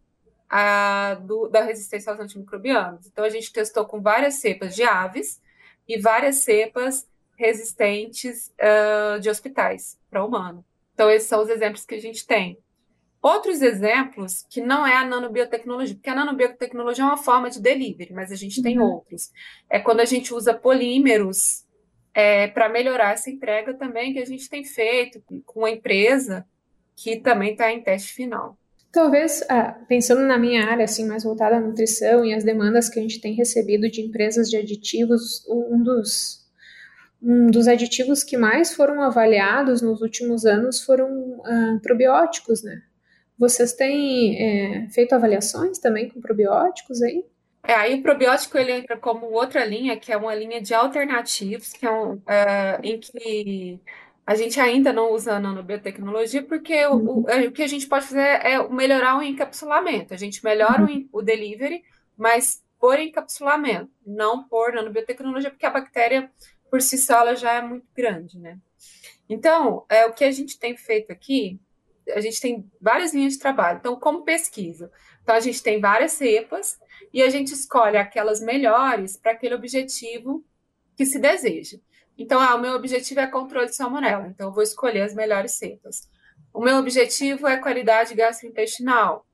a, 0.49 1.15
do, 1.15 1.49
da 1.49 1.61
resistência 1.61 2.09
aos 2.09 2.21
antimicrobianos. 2.21 3.05
Então, 3.05 3.25
a 3.25 3.29
gente 3.29 3.51
testou 3.51 3.85
com 3.85 4.01
várias 4.01 4.35
cepas 4.35 4.73
de 4.73 4.83
aves, 4.83 5.41
e 5.95 5.99
várias 5.99 6.37
cepas 6.37 7.07
resistentes 7.35 8.53
uh, 8.59 9.19
de 9.19 9.29
hospitais 9.29 9.97
para 10.09 10.23
humano. 10.23 10.63
Então, 10.93 11.09
esses 11.09 11.27
são 11.27 11.41
os 11.41 11.49
exemplos 11.49 11.85
que 11.85 11.95
a 11.95 12.01
gente 12.01 12.25
tem. 12.25 12.57
Outros 13.21 13.61
exemplos 13.61 14.45
que 14.49 14.61
não 14.61 14.85
é 14.85 14.95
a 14.95 15.05
nanobiotecnologia, 15.05 15.95
porque 15.95 16.09
a 16.09 16.15
nanobiotecnologia 16.15 17.03
é 17.03 17.07
uma 17.07 17.17
forma 17.17 17.49
de 17.49 17.61
delivery, 17.61 18.13
mas 18.13 18.31
a 18.31 18.35
gente 18.35 18.57
uhum. 18.57 18.63
tem 18.63 18.79
outros. 18.79 19.31
É 19.69 19.79
quando 19.79 19.99
a 19.99 20.05
gente 20.05 20.33
usa 20.33 20.53
polímeros 20.53 21.65
é, 22.13 22.47
para 22.47 22.67
melhorar 22.69 23.13
essa 23.13 23.29
entrega 23.29 23.73
também, 23.73 24.13
que 24.13 24.19
a 24.19 24.25
gente 24.25 24.49
tem 24.49 24.63
feito 24.63 25.23
com 25.45 25.65
a 25.65 25.71
empresa 25.71 26.45
que 26.95 27.19
também 27.19 27.51
está 27.51 27.71
em 27.71 27.81
teste 27.81 28.13
final. 28.13 28.57
Talvez, 28.91 29.41
ah, 29.49 29.77
pensando 29.87 30.21
na 30.21 30.37
minha 30.37 30.65
área, 30.65 30.83
assim, 30.83 31.07
mais 31.07 31.23
voltada 31.23 31.55
à 31.55 31.59
nutrição 31.61 32.25
e 32.25 32.33
as 32.33 32.43
demandas 32.43 32.89
que 32.89 32.99
a 32.99 33.01
gente 33.01 33.21
tem 33.21 33.33
recebido 33.33 33.89
de 33.89 34.01
empresas 34.01 34.49
de 34.49 34.57
aditivos, 34.57 35.45
um 35.47 35.81
dos, 35.81 36.45
um 37.21 37.47
dos 37.47 37.67
aditivos 37.69 38.21
que 38.23 38.35
mais 38.35 38.73
foram 38.73 39.01
avaliados 39.01 39.81
nos 39.81 40.01
últimos 40.01 40.45
anos 40.45 40.81
foram 40.81 41.41
ah, 41.45 41.79
probióticos, 41.81 42.63
né? 42.63 42.81
Vocês 43.39 43.73
têm 43.73 44.37
é, 44.37 44.87
feito 44.89 45.15
avaliações 45.15 45.79
também 45.79 46.07
com 46.09 46.21
probióticos 46.21 47.01
aí? 47.01 47.25
É, 47.63 47.73
aí 47.73 47.99
o 47.99 48.03
probiótico 48.03 48.57
ele 48.57 48.71
entra 48.71 48.97
como 48.97 49.31
outra 49.31 49.65
linha, 49.65 49.97
que 49.97 50.11
é 50.11 50.17
uma 50.17 50.35
linha 50.35 50.61
de 50.61 50.73
alternativos, 50.73 51.73
que 51.73 51.85
é 51.85 51.91
um, 51.91 52.13
uh, 52.13 52.21
em 52.83 52.99
que 52.99 53.79
a 54.25 54.35
gente 54.35 54.59
ainda 54.59 54.93
não 54.93 55.11
usa 55.11 55.33
a 55.33 55.39
nanobiotecnologia, 55.39 56.43
porque 56.43 56.85
o, 56.85 56.93
o, 56.93 56.97
uhum. 56.97 57.47
o, 57.47 57.51
que 57.51 57.63
a 57.63 57.67
gente 57.67 57.87
pode 57.87 58.05
fazer 58.05 58.19
é 58.19 58.67
melhorar 58.69 59.17
o 59.17 59.23
encapsulamento. 59.23 60.13
A 60.13 60.17
gente 60.17 60.43
melhora 60.43 60.83
uhum. 60.83 61.07
o, 61.11 61.19
o 61.19 61.21
delivery, 61.21 61.83
mas 62.17 62.63
por 62.79 62.99
encapsulamento, 62.99 63.91
não 64.05 64.43
por 64.47 64.73
nanobiotecnologia, 64.73 65.49
porque 65.49 65.65
a 65.65 65.71
bactéria 65.71 66.31
por 66.69 66.81
si 66.81 66.97
só 66.97 67.19
ela 67.19 67.35
já 67.35 67.53
é 67.53 67.61
muito 67.61 67.87
grande, 67.95 68.39
né? 68.39 68.57
Então, 69.27 69.85
é, 69.89 70.05
o 70.05 70.13
que 70.13 70.23
a 70.23 70.31
gente 70.31 70.57
tem 70.57 70.75
feito 70.75 71.11
aqui 71.11 71.59
a 72.09 72.21
gente 72.21 72.41
tem 72.41 72.69
várias 72.79 73.13
linhas 73.13 73.33
de 73.33 73.39
trabalho. 73.39 73.79
Então, 73.79 73.95
como 73.99 74.23
pesquisa? 74.23 74.91
Então, 75.21 75.35
a 75.35 75.39
gente 75.39 75.61
tem 75.61 75.79
várias 75.79 76.13
cepas 76.13 76.79
e 77.13 77.21
a 77.21 77.29
gente 77.29 77.53
escolhe 77.53 77.97
aquelas 77.97 78.41
melhores 78.41 79.17
para 79.17 79.31
aquele 79.31 79.55
objetivo 79.55 80.43
que 80.95 81.05
se 81.05 81.19
deseja. 81.19 81.77
Então, 82.17 82.39
ah, 82.39 82.55
o 82.55 82.61
meu 82.61 82.73
objetivo 82.73 83.19
é 83.19 83.27
controle 83.27 83.67
de 83.67 83.75
salmonela, 83.75 84.27
então 84.27 84.49
eu 84.49 84.53
vou 84.53 84.63
escolher 84.63 85.01
as 85.01 85.15
melhores 85.15 85.53
cepas. 85.53 86.09
O 86.53 86.61
meu 86.61 86.77
objetivo 86.77 87.47
é 87.47 87.57
qualidade 87.57 88.13
gastrointestinal, 88.13 89.25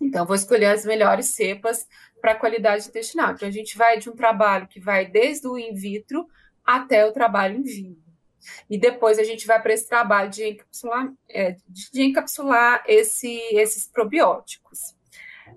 então 0.00 0.22
eu 0.22 0.26
vou 0.26 0.36
escolher 0.36 0.66
as 0.66 0.84
melhores 0.84 1.26
cepas 1.26 1.86
para 2.20 2.34
qualidade 2.34 2.88
intestinal. 2.88 3.32
Então, 3.32 3.48
a 3.48 3.52
gente 3.52 3.76
vai 3.76 3.98
de 3.98 4.08
um 4.08 4.16
trabalho 4.16 4.66
que 4.66 4.80
vai 4.80 5.06
desde 5.06 5.46
o 5.46 5.58
in 5.58 5.74
vitro 5.74 6.26
até 6.64 7.04
o 7.06 7.12
trabalho 7.12 7.58
em 7.58 7.62
vivo. 7.62 8.02
E 8.68 8.78
depois 8.78 9.18
a 9.18 9.24
gente 9.24 9.46
vai 9.46 9.60
para 9.60 9.72
esse 9.72 9.88
trabalho 9.88 10.30
de 10.30 10.44
encapsular, 10.44 11.12
é, 11.28 11.56
de 11.68 12.02
encapsular 12.02 12.82
esse, 12.86 13.38
esses 13.52 13.86
probióticos. 13.86 14.94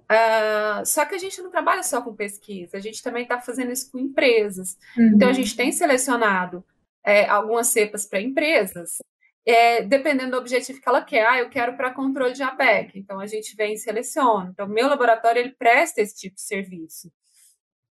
Uh, 0.10 0.86
só 0.86 1.06
que 1.06 1.16
a 1.16 1.18
gente 1.18 1.42
não 1.42 1.52
trabalha 1.52 1.84
só 1.84 2.02
com 2.02 2.16
pesquisa, 2.16 2.78
a 2.78 2.80
gente 2.80 3.04
também 3.04 3.24
está 3.24 3.42
fazendo 3.42 3.72
isso 3.72 3.92
com 3.92 4.00
empresas. 4.00 4.78
Uhum. 4.98 5.12
Então, 5.16 5.30
a 5.30 5.34
gente 5.34 5.56
tem 5.56 5.72
selecionado 5.72 6.64
é, 7.04 7.26
algumas 7.28 7.68
cepas 7.68 8.06
para 8.06 8.22
empresas, 8.22 8.98
é, 9.46 9.82
dependendo 9.82 10.32
do 10.32 10.38
objetivo 10.38 10.80
que 10.82 10.88
ela 10.88 11.02
quer. 11.02 11.26
Ah, 11.26 11.40
eu 11.40 11.50
quero 11.50 11.76
para 11.76 11.94
controle 11.94 12.34
de 12.34 12.44
APEC. 12.44 12.98
Então, 12.98 13.20
a 13.20 13.28
gente 13.28 13.56
vem 13.56 13.74
e 13.74 13.78
seleciona. 13.78 14.50
Então, 14.54 14.68
meu 14.68 14.88
laboratório 14.88 15.40
ele 15.40 15.56
presta 15.58 16.02
esse 16.02 16.16
tipo 16.16 16.36
de 16.36 16.42
serviço, 16.42 17.12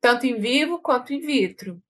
tanto 0.01 0.25
em 0.25 0.39
vivo 0.39 0.79
quanto 0.79 1.13
in 1.13 1.19
vitro. 1.19 1.81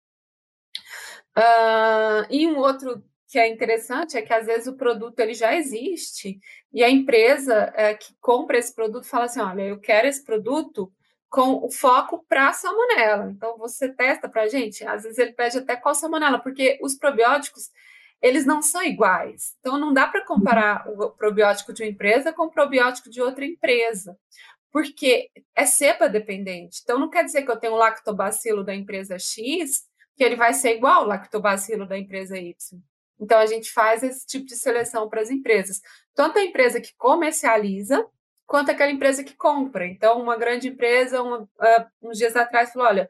Uh, 1.37 2.27
e 2.29 2.45
um 2.47 2.57
outro 2.57 3.03
que 3.29 3.37
é 3.37 3.47
interessante 3.47 4.17
é 4.17 4.23
que 4.23 4.33
às 4.33 4.47
vezes 4.47 4.67
o 4.67 4.75
produto 4.75 5.19
ele 5.19 5.35
já 5.35 5.55
existe 5.55 6.39
e 6.73 6.83
a 6.83 6.89
empresa 6.89 7.71
é, 7.75 7.93
que 7.93 8.15
compra 8.19 8.57
esse 8.57 8.73
produto 8.73 9.07
fala 9.07 9.25
assim, 9.25 9.39
olha, 9.39 9.61
eu 9.61 9.79
quero 9.79 10.07
esse 10.07 10.23
produto 10.25 10.91
com 11.29 11.63
o 11.63 11.69
foco 11.69 12.25
para 12.27 12.51
salmonela. 12.53 13.29
Então 13.29 13.55
você 13.55 13.87
testa 13.87 14.27
para 14.27 14.43
a 14.43 14.47
gente. 14.47 14.83
Às 14.83 15.03
vezes 15.03 15.19
ele 15.19 15.33
pede 15.33 15.59
até 15.59 15.75
qual 15.75 15.93
salmonela, 15.93 16.39
porque 16.39 16.79
os 16.81 16.95
probióticos 16.95 17.69
eles 18.19 18.47
não 18.47 18.63
são 18.63 18.83
iguais. 18.83 19.55
Então 19.59 19.77
não 19.77 19.93
dá 19.93 20.07
para 20.07 20.25
comparar 20.25 20.89
o 20.89 21.11
probiótico 21.11 21.71
de 21.71 21.83
uma 21.83 21.89
empresa 21.89 22.33
com 22.33 22.45
o 22.45 22.51
probiótico 22.51 23.11
de 23.11 23.21
outra 23.21 23.45
empresa, 23.45 24.17
porque 24.71 25.29
é 25.55 25.67
cepa 25.67 26.09
dependente. 26.09 26.81
Então 26.83 26.97
não 26.97 27.11
quer 27.11 27.23
dizer 27.23 27.43
que 27.43 27.51
eu 27.51 27.57
tenho 27.57 27.73
um 27.73 27.77
lactobacilo 27.77 28.63
da 28.63 28.73
empresa 28.75 29.19
X 29.19 29.83
que 30.15 30.23
ele 30.23 30.35
vai 30.35 30.53
ser 30.53 30.75
igual 30.75 31.01
ao 31.01 31.07
lactobacilo 31.07 31.87
da 31.87 31.97
empresa 31.97 32.37
Y. 32.37 32.81
Então, 33.19 33.37
a 33.37 33.45
gente 33.45 33.71
faz 33.71 34.01
esse 34.03 34.25
tipo 34.25 34.45
de 34.45 34.55
seleção 34.55 35.09
para 35.09 35.21
as 35.21 35.29
empresas. 35.29 35.81
Tanto 36.15 36.39
a 36.39 36.43
empresa 36.43 36.79
que 36.79 36.95
comercializa, 36.97 38.05
quanto 38.45 38.71
aquela 38.71 38.91
empresa 38.91 39.23
que 39.23 39.35
compra. 39.35 39.85
Então, 39.85 40.21
uma 40.21 40.35
grande 40.37 40.67
empresa, 40.67 41.21
uh, 41.21 41.47
uns 42.01 42.17
dias 42.17 42.35
atrás, 42.35 42.73
falou: 42.73 42.87
olha, 42.87 43.09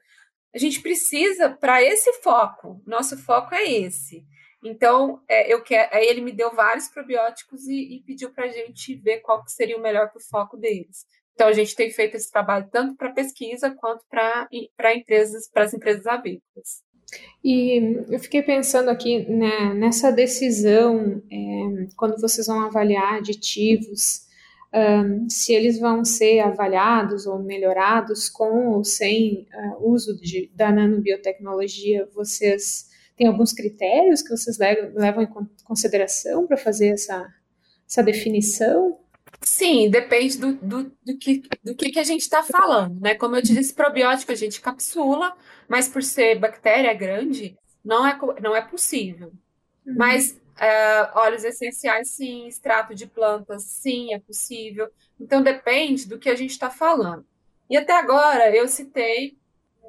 a 0.54 0.58
gente 0.58 0.82
precisa 0.82 1.50
para 1.50 1.82
esse 1.82 2.12
foco, 2.22 2.82
nosso 2.86 3.18
foco 3.18 3.56
é 3.56 3.63
esse. 3.63 4.25
Então, 4.63 5.24
é, 5.30 5.51
eu 5.51 5.63
quero, 5.63 5.96
aí 5.96 6.06
ele 6.06 6.20
me 6.20 6.34
deu 6.34 6.54
vários 6.54 6.89
probióticos 6.89 7.66
e, 7.68 7.96
e 7.96 8.04
pediu 8.04 8.32
para 8.34 8.46
a 8.46 8.50
gente 8.50 8.96
ver 8.96 9.20
qual 9.22 9.42
seria 9.48 9.78
o 9.78 9.82
melhor 9.82 10.10
para 10.10 10.20
o 10.20 10.24
foco 10.30 10.58
deles. 10.58 11.06
Então, 11.34 11.48
a 11.48 11.54
gente 11.54 11.74
tem 11.74 11.89
feito 11.89 12.18
esse 12.18 12.30
trabalho 12.30 12.68
tanto 12.70 12.98
para 12.98 13.13
pesquisa 13.13 13.72
quanto 13.72 14.04
para 14.10 14.50
empresas, 14.94 15.50
para 15.50 15.63
as 15.63 15.74
empresas 15.74 16.06
avícolas. 16.06 16.84
E 17.44 18.04
eu 18.10 18.20
fiquei 18.20 18.42
pensando 18.42 18.89
aqui 18.89 19.30
né, 19.30 19.74
nessa 19.74 20.12
decisão, 20.12 21.22
é, 21.32 21.88
quando 21.96 22.20
vocês 22.20 22.48
vão 22.48 22.62
avaliar 22.62 23.16
aditivos, 23.16 24.28
um, 24.72 25.28
se 25.28 25.54
eles 25.54 25.80
vão 25.80 26.06
ser 26.06 26.42
avaliados 26.42 27.25
ou 27.25 27.39
melhorados 27.39 28.30
com 28.30 28.75
ou 28.75 28.84
sem 28.84 29.48
uh, 29.54 29.92
uso 29.92 30.16
de, 30.16 30.51
da 30.54 30.72
nanobiotecnologia, 30.72 32.08
vocês 32.13 32.88
têm 33.18 33.28
alguns 33.28 33.51
critérios 33.51 34.22
que 34.22 34.30
vocês 34.30 34.60
levam, 34.60 34.92
levam 34.94 35.24
em 35.24 35.30
consideração 35.63 36.46
para 36.46 36.56
fazer 36.56 36.89
essa, 36.89 37.28
essa 37.88 38.04
definição? 38.04 38.99
Sim, 39.41 39.89
depende 39.89 40.38
do, 40.38 40.53
do, 40.53 40.84
do, 41.03 41.17
que, 41.17 41.41
do 41.63 41.74
que, 41.75 41.91
que 41.91 42.00
a 42.00 42.03
gente 42.03 42.22
está 42.22 42.43
falando, 42.43 43.00
né? 43.00 43.15
Como 43.15 43.36
eu 43.36 43.41
te 43.41 43.53
disse, 43.53 43.74
probiótico 43.74 44.31
a 44.31 44.36
gente 44.36 44.60
capsula, 44.60 45.36
mas 45.67 45.88
por 45.88 46.03
ser 46.03 46.38
bactéria 46.38 46.93
grande, 46.93 47.58
não 47.84 48.05
é, 48.05 48.17
não 48.41 48.55
é 48.55 48.62
possível. 48.62 49.31
Uhum. 49.86 49.96
Mas 49.98 50.31
uh, 50.31 51.17
óleos 51.17 51.43
essenciais, 51.43 52.10
sim, 52.10 52.48
extrato 52.48 52.93
de 52.93 53.08
plantas, 53.08 53.63
sim, 53.63 54.13
é 54.13 54.19
possível. 54.19 54.89
Então 55.19 55.41
depende 55.41 56.08
do 56.08 56.19
que 56.19 56.29
a 56.29 56.36
gente 56.36 56.51
está 56.51 56.69
falando. 56.69 57.25
E 57.69 57.77
até 57.77 57.93
agora 57.93 58.53
eu 58.53 58.67
citei 58.67 59.38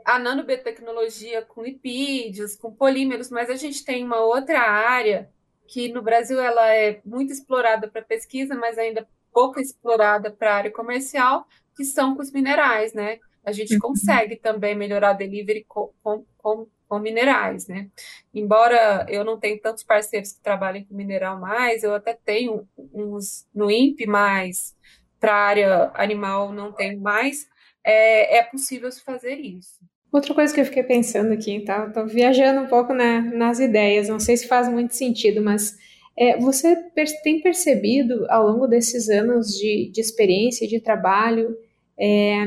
a 0.04 0.19
nanobiotecnologia 0.19 1.42
com 1.42 1.62
lipídios, 1.62 2.57
com 2.57 2.73
polímeros, 2.73 3.30
mas 3.30 3.50
a 3.50 3.57
gente 3.57 3.85
tem 3.85 4.04
uma 4.04 4.21
outra 4.21 4.61
área 4.61 5.30
que 5.66 5.88
no 5.88 6.02
Brasil 6.02 6.40
ela 6.40 6.75
é 6.75 7.00
muito 7.04 7.33
explorada 7.33 7.88
para 7.88 8.02
pesquisa, 8.02 8.54
mas 8.54 8.76
ainda 8.76 9.07
pouco 9.32 9.60
explorada 9.60 10.30
para 10.30 10.52
a 10.52 10.56
área 10.56 10.70
comercial, 10.70 11.46
que 11.76 11.84
são 11.84 12.14
com 12.14 12.22
os 12.22 12.32
minerais, 12.32 12.92
né? 12.92 13.18
A 13.44 13.52
gente 13.52 13.75
uhum. 13.75 13.80
consegue 13.80 14.37
também 14.37 14.75
melhorar 14.75 15.14
delivery 15.14 15.64
com, 15.66 15.90
com, 16.02 16.25
com, 16.37 16.66
com, 16.88 16.99
minerais, 16.99 17.66
né? 17.66 17.88
Embora 18.34 19.06
eu 19.08 19.25
não 19.25 19.38
tenha 19.38 19.58
tantos 19.60 19.82
parceiros 19.82 20.32
que 20.32 20.42
trabalhem 20.42 20.84
com 20.84 20.94
mineral 20.94 21.40
mais, 21.40 21.82
eu 21.82 21.94
até 21.94 22.12
tenho 22.12 22.68
uns 22.92 23.46
no 23.54 23.70
INPE, 23.70 24.06
mas 24.06 24.76
para 25.18 25.32
a 25.32 25.46
área 25.46 25.90
animal 25.94 26.52
não 26.52 26.72
tenho 26.72 27.00
mais, 27.00 27.49
é, 27.84 28.38
é 28.38 28.42
possível 28.42 28.90
fazer 29.04 29.34
isso. 29.34 29.78
Outra 30.12 30.34
coisa 30.34 30.52
que 30.52 30.60
eu 30.60 30.64
fiquei 30.64 30.82
pensando 30.82 31.32
aqui, 31.32 31.60
tá? 31.60 31.88
Tô 31.90 32.04
viajando 32.04 32.62
um 32.62 32.66
pouco 32.66 32.92
né, 32.92 33.20
nas 33.20 33.60
ideias, 33.60 34.08
não 34.08 34.18
sei 34.18 34.37
se 34.37 34.49
faz 34.49 34.68
muito 34.68 34.94
sentido, 34.94 35.40
mas 35.40 35.76
é, 36.17 36.38
você 36.38 36.76
tem 37.23 37.40
percebido 37.40 38.26
ao 38.29 38.47
longo 38.47 38.67
desses 38.67 39.09
anos 39.09 39.57
de, 39.57 39.90
de 39.93 40.00
experiência, 40.00 40.67
de 40.69 40.81
trabalho, 40.81 41.57
é, 41.99 42.45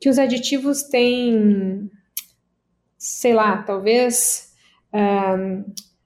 que 0.00 0.08
os 0.08 0.18
aditivos 0.18 0.82
têm, 0.84 1.90
sei 2.98 3.34
lá, 3.34 3.62
talvez 3.62 4.52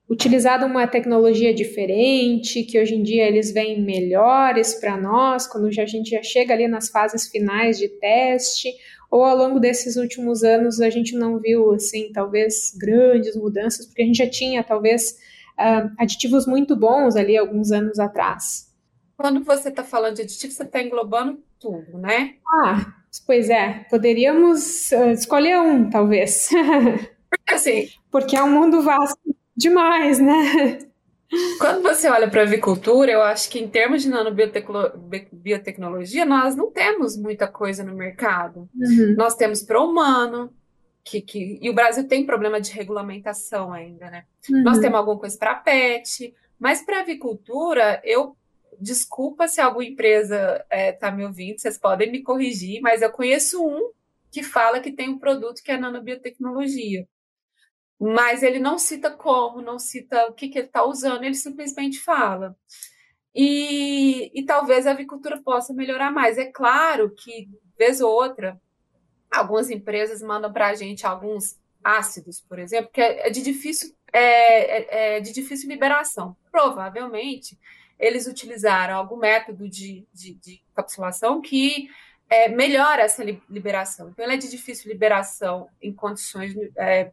utilizado 0.09 0.65
uma 0.67 0.87
tecnologia 0.87 1.53
diferente, 1.53 2.62
que 2.62 2.79
hoje 2.79 2.95
em 2.95 3.03
dia 3.03 3.26
eles 3.26 3.53
vêm 3.53 3.83
melhores 3.83 4.75
para 4.75 4.97
nós, 4.97 5.47
quando 5.47 5.73
já, 5.73 5.83
a 5.83 5.87
gente 5.87 6.11
já 6.11 6.23
chega 6.23 6.55
ali 6.55 6.69
nas 6.69 6.88
fases 6.88 7.29
finais 7.29 7.76
de 7.79 7.88
teste, 7.88 8.73
ou 9.11 9.25
ao 9.25 9.37
longo 9.37 9.59
desses 9.59 9.97
últimos 9.97 10.45
anos 10.45 10.81
a 10.81 10.91
gente 10.91 11.17
não 11.17 11.41
viu, 11.41 11.73
assim, 11.73 12.11
talvez 12.12 12.73
grandes 12.79 13.37
mudanças, 13.37 13.87
porque 13.87 14.03
a 14.03 14.07
gente 14.07 14.19
já 14.19 14.29
tinha, 14.29 14.62
talvez, 14.62 15.17
uh, 15.59 15.91
aditivos 15.99 16.47
muito 16.47 16.77
bons 16.77 17.17
ali 17.17 17.37
alguns 17.37 17.73
anos 17.73 17.99
atrás. 17.99 18.73
Quando 19.17 19.43
você 19.45 19.71
está 19.71 19.83
falando 19.83 20.17
de 20.17 20.23
aditivos, 20.23 20.57
você 20.57 20.65
está 20.65 20.83
englobando 20.83 21.43
tudo, 21.59 21.99
né? 21.99 22.35
Ah, 22.47 22.93
pois 23.27 23.49
é. 23.49 23.87
Poderíamos 23.91 24.91
uh, 24.93 25.11
escolher 25.11 25.59
um, 25.59 25.89
talvez. 25.89 26.51
Porque 27.31 27.55
assim. 27.55 27.89
Porque 28.11 28.37
é 28.37 28.43
um 28.43 28.51
mundo 28.51 28.83
vasto 28.83 29.19
demais, 29.57 30.19
né? 30.19 30.79
Quando 31.59 31.83
você 31.83 32.09
olha 32.09 32.29
para 32.29 32.43
a 32.43 32.45
avicultura, 32.45 33.11
eu 33.11 33.23
acho 33.23 33.51
que 33.51 33.59
em 33.59 33.69
termos 33.69 34.03
de 34.03 34.09
nanobiotecnologia, 34.09 36.25
nós 36.25 36.55
não 36.55 36.71
temos 36.71 37.17
muita 37.17 37.49
coisa 37.49 37.83
no 37.83 37.95
mercado. 37.95 38.69
Uhum. 38.75 39.15
Nós 39.17 39.35
temos 39.35 39.63
para 39.63 39.81
o 39.81 39.91
humano, 39.91 40.53
que, 41.07 41.21
que, 41.21 41.59
e 41.63 41.71
o 41.71 41.75
Brasil 41.75 42.09
tem 42.09 42.27
problema 42.27 42.61
de 42.61 42.73
regulamentação 42.73 43.73
ainda, 43.73 44.11
né? 44.11 44.25
Uhum. 44.51 44.65
Nós 44.65 44.81
temos 44.81 44.99
alguma 44.99 45.17
coisa 45.17 45.39
para 45.39 45.55
pet, 45.55 46.35
mas 46.59 46.85
para 46.85 47.01
avicultura, 47.01 48.03
eu 48.05 48.37
desculpa 48.81 49.47
se 49.47 49.61
alguma 49.61 49.85
empresa 49.85 50.65
está 50.65 50.77
é, 50.77 50.91
tá 50.91 51.11
me 51.13 51.25
ouvindo, 51.25 51.61
vocês 51.61 51.79
podem 51.79 52.11
me 52.11 52.25
corrigir, 52.25 52.81
mas 52.83 53.03
eu 53.03 53.11
conheço 53.13 53.65
um 53.65 53.93
que 54.33 54.43
fala 54.43 54.81
que 54.81 54.91
tem 54.91 55.09
um 55.09 55.19
produto 55.19 55.63
que 55.63 55.71
é 55.71 55.79
nanobiotecnologia. 55.79 57.07
Mas 58.01 58.43
ele 58.43 58.59
não 58.59 58.77
cita 58.77 59.09
como, 59.09 59.63
não 59.63 59.79
cita 59.79 60.27
o 60.27 60.33
que, 60.33 60.49
que 60.49 60.59
ele 60.59 60.67
está 60.67 60.85
usando, 60.85 61.23
ele 61.23 61.35
simplesmente 61.35 62.01
fala. 62.01 62.57
E, 63.33 64.33
e 64.35 64.45
talvez 64.45 64.89
a 64.89 64.91
avicultura 64.91 65.41
possa 65.41 65.73
melhorar 65.73 66.11
mais. 66.11 66.37
É 66.37 66.47
claro 66.47 67.15
que, 67.15 67.49
vez 67.79 68.01
ou 68.01 68.11
outra, 68.11 68.61
algumas 69.37 69.71
empresas 69.71 70.23
mandam 70.23 70.52
para 70.52 70.69
a 70.69 70.75
gente 70.75 71.07
alguns 71.07 71.59
ácidos, 71.83 72.40
por 72.40 72.59
exemplo, 72.59 72.90
que 72.93 73.00
é, 73.00 73.28
é 73.28 73.31
de 73.31 73.43
difícil, 73.43 73.95
é, 74.12 74.23
é, 74.23 75.16
é 75.16 75.21
de 75.21 75.33
difícil 75.33 75.69
liberação. 75.69 76.37
Provavelmente 76.50 77.59
eles 77.99 78.26
utilizaram 78.26 78.97
algum 78.97 79.16
método 79.16 79.69
de, 79.69 80.07
de, 80.12 80.35
de 80.35 80.62
capsulação 80.75 81.40
que 81.40 81.88
é, 82.28 82.49
melhora 82.49 83.02
essa 83.02 83.25
liberação. 83.49 84.11
Então, 84.11 84.25
ela 84.25 84.35
é 84.35 84.37
de 84.37 84.50
difícil 84.50 84.90
liberação 84.90 85.69
em 85.81 85.93
condições 85.93 86.55
é, 86.76 87.12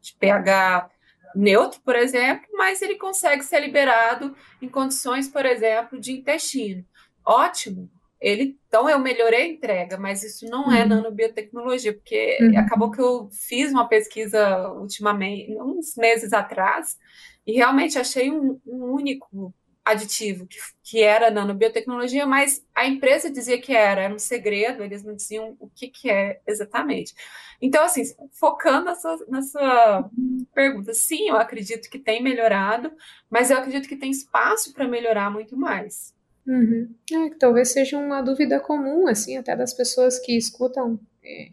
de 0.00 0.14
pH 0.14 0.90
neutro, 1.34 1.80
por 1.82 1.94
exemplo, 1.94 2.46
mas 2.52 2.80
ele 2.80 2.96
consegue 2.96 3.42
ser 3.42 3.60
liberado 3.60 4.34
em 4.60 4.68
condições, 4.68 5.28
por 5.28 5.44
exemplo, 5.44 6.00
de 6.00 6.12
intestino. 6.12 6.84
Ótimo. 7.24 7.90
Ele, 8.26 8.58
então, 8.66 8.90
eu 8.90 8.98
melhorei 8.98 9.42
a 9.42 9.46
entrega, 9.46 9.96
mas 9.96 10.24
isso 10.24 10.46
não 10.46 10.72
é 10.72 10.82
uhum. 10.82 10.88
nanobiotecnologia, 10.88 11.92
porque 11.94 12.36
uhum. 12.40 12.58
acabou 12.58 12.90
que 12.90 13.00
eu 13.00 13.28
fiz 13.30 13.70
uma 13.70 13.88
pesquisa 13.88 14.68
ultimamente, 14.72 15.56
uns 15.56 15.94
meses 15.96 16.32
atrás, 16.32 16.98
e 17.46 17.52
realmente 17.52 17.96
achei 18.00 18.28
um, 18.28 18.60
um 18.66 18.82
único 18.86 19.54
aditivo 19.84 20.44
que, 20.44 20.58
que 20.82 21.00
era 21.04 21.30
nanobiotecnologia, 21.30 22.26
mas 22.26 22.66
a 22.74 22.84
empresa 22.84 23.30
dizia 23.30 23.60
que 23.60 23.72
era, 23.72 24.02
era 24.02 24.12
um 24.12 24.18
segredo, 24.18 24.82
eles 24.82 25.04
não 25.04 25.14
diziam 25.14 25.56
o 25.60 25.70
que, 25.70 25.86
que 25.86 26.10
é 26.10 26.40
exatamente. 26.48 27.14
Então, 27.62 27.84
assim, 27.84 28.02
focando 28.32 28.86
na 29.28 29.42
sua 29.42 30.10
pergunta, 30.52 30.92
sim, 30.92 31.28
eu 31.28 31.36
acredito 31.36 31.88
que 31.88 32.00
tem 32.00 32.20
melhorado, 32.20 32.90
mas 33.30 33.52
eu 33.52 33.58
acredito 33.58 33.88
que 33.88 33.94
tem 33.94 34.10
espaço 34.10 34.72
para 34.72 34.88
melhorar 34.88 35.30
muito 35.30 35.56
mais. 35.56 36.15
Uhum. 36.46 36.94
É, 37.12 37.30
talvez 37.38 37.70
seja 37.70 37.98
uma 37.98 38.22
dúvida 38.22 38.60
comum, 38.60 39.08
assim, 39.08 39.36
até 39.36 39.56
das 39.56 39.74
pessoas 39.74 40.18
que 40.18 40.36
escutam 40.36 41.00
é, 41.24 41.48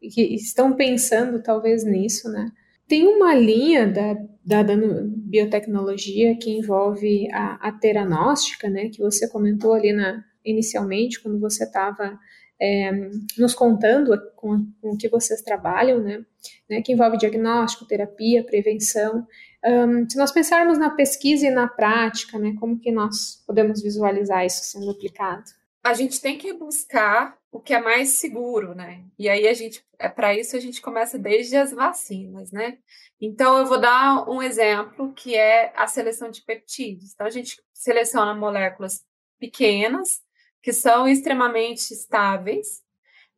que 0.00 0.34
estão 0.34 0.74
pensando 0.74 1.42
talvez 1.42 1.84
nisso, 1.84 2.28
né? 2.28 2.50
Tem 2.86 3.06
uma 3.06 3.34
linha 3.34 3.86
da, 3.86 4.14
da 4.44 4.74
biotecnologia 4.74 6.36
que 6.38 6.50
envolve 6.50 7.28
a, 7.32 7.68
a 7.68 7.72
teranóstica, 7.72 8.68
né, 8.70 8.88
que 8.88 8.98
você 8.98 9.28
comentou 9.28 9.74
ali 9.74 9.92
na, 9.92 10.24
inicialmente, 10.42 11.20
quando 11.20 11.38
você 11.38 11.64
estava 11.64 12.18
é, 12.58 12.90
nos 13.36 13.54
contando 13.54 14.18
com, 14.34 14.66
com 14.80 14.92
o 14.92 14.96
que 14.96 15.08
vocês 15.08 15.42
trabalham, 15.42 16.02
né, 16.02 16.24
né, 16.68 16.80
que 16.80 16.92
envolve 16.92 17.18
diagnóstico, 17.18 17.86
terapia, 17.86 18.42
prevenção. 18.42 19.26
Um, 19.64 20.08
se 20.08 20.16
nós 20.16 20.30
pensarmos 20.30 20.78
na 20.78 20.90
pesquisa 20.90 21.46
e 21.46 21.50
na 21.50 21.66
prática, 21.66 22.38
né, 22.38 22.54
como 22.60 22.78
que 22.78 22.92
nós 22.92 23.42
podemos 23.46 23.82
visualizar 23.82 24.44
isso 24.44 24.62
sendo 24.64 24.90
aplicado? 24.90 25.44
A 25.82 25.94
gente 25.94 26.20
tem 26.20 26.38
que 26.38 26.52
buscar 26.52 27.36
o 27.50 27.60
que 27.60 27.72
é 27.72 27.80
mais 27.80 28.10
seguro, 28.10 28.74
né? 28.74 29.04
E 29.18 29.28
aí 29.28 29.48
a 29.48 29.54
gente, 29.54 29.82
é 29.98 30.08
para 30.08 30.34
isso 30.34 30.56
a 30.56 30.60
gente 30.60 30.80
começa 30.80 31.18
desde 31.18 31.56
as 31.56 31.72
vacinas, 31.72 32.52
né? 32.52 32.78
Então 33.20 33.58
eu 33.58 33.66
vou 33.66 33.80
dar 33.80 34.28
um 34.28 34.42
exemplo 34.42 35.12
que 35.14 35.34
é 35.34 35.72
a 35.74 35.86
seleção 35.86 36.30
de 36.30 36.42
peptídeos. 36.42 37.12
Então 37.14 37.26
a 37.26 37.30
gente 37.30 37.60
seleciona 37.72 38.34
moléculas 38.34 39.02
pequenas 39.38 40.20
que 40.62 40.72
são 40.72 41.08
extremamente 41.08 41.92
estáveis 41.92 42.82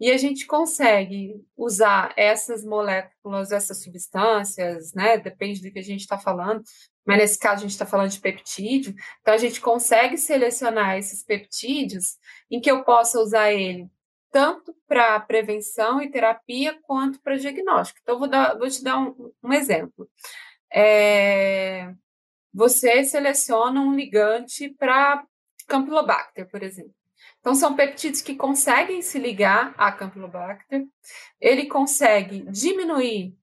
e 0.00 0.10
a 0.10 0.16
gente 0.16 0.46
consegue 0.46 1.44
usar 1.56 2.14
essas 2.16 2.64
moléculas, 2.64 3.52
essas 3.52 3.82
substâncias, 3.82 4.94
né? 4.94 5.18
Depende 5.18 5.60
do 5.60 5.70
que 5.70 5.78
a 5.78 5.84
gente 5.84 6.00
está 6.00 6.16
falando, 6.18 6.62
mas 7.06 7.18
nesse 7.18 7.38
caso 7.38 7.56
a 7.56 7.62
gente 7.62 7.72
está 7.72 7.84
falando 7.84 8.10
de 8.10 8.20
peptídeo. 8.20 8.94
Então 9.20 9.34
a 9.34 9.38
gente 9.38 9.60
consegue 9.60 10.16
selecionar 10.16 10.96
esses 10.96 11.22
peptídeos 11.22 12.16
em 12.50 12.60
que 12.60 12.70
eu 12.70 12.82
possa 12.82 13.20
usar 13.20 13.52
ele 13.52 13.90
tanto 14.30 14.74
para 14.86 15.20
prevenção 15.20 16.00
e 16.00 16.10
terapia 16.10 16.78
quanto 16.82 17.20
para 17.20 17.36
diagnóstico. 17.36 17.98
Então, 18.02 18.18
vou, 18.18 18.28
dar, 18.28 18.56
vou 18.56 18.68
te 18.68 18.82
dar 18.82 18.98
um, 18.98 19.32
um 19.42 19.52
exemplo. 19.52 20.08
É, 20.72 21.92
você 22.52 23.04
seleciona 23.04 23.80
um 23.80 23.94
ligante 23.94 24.68
para 24.70 25.24
Campylobacter, 25.66 26.48
por 26.48 26.62
exemplo. 26.62 26.94
Então, 27.40 27.54
são 27.54 27.74
peptídeos 27.74 28.20
que 28.20 28.34
conseguem 28.34 29.00
se 29.00 29.18
ligar 29.18 29.74
a 29.76 29.90
Campylobacter, 29.90 30.86
ele 31.40 31.66
consegue 31.66 32.42
diminuir 32.50 33.34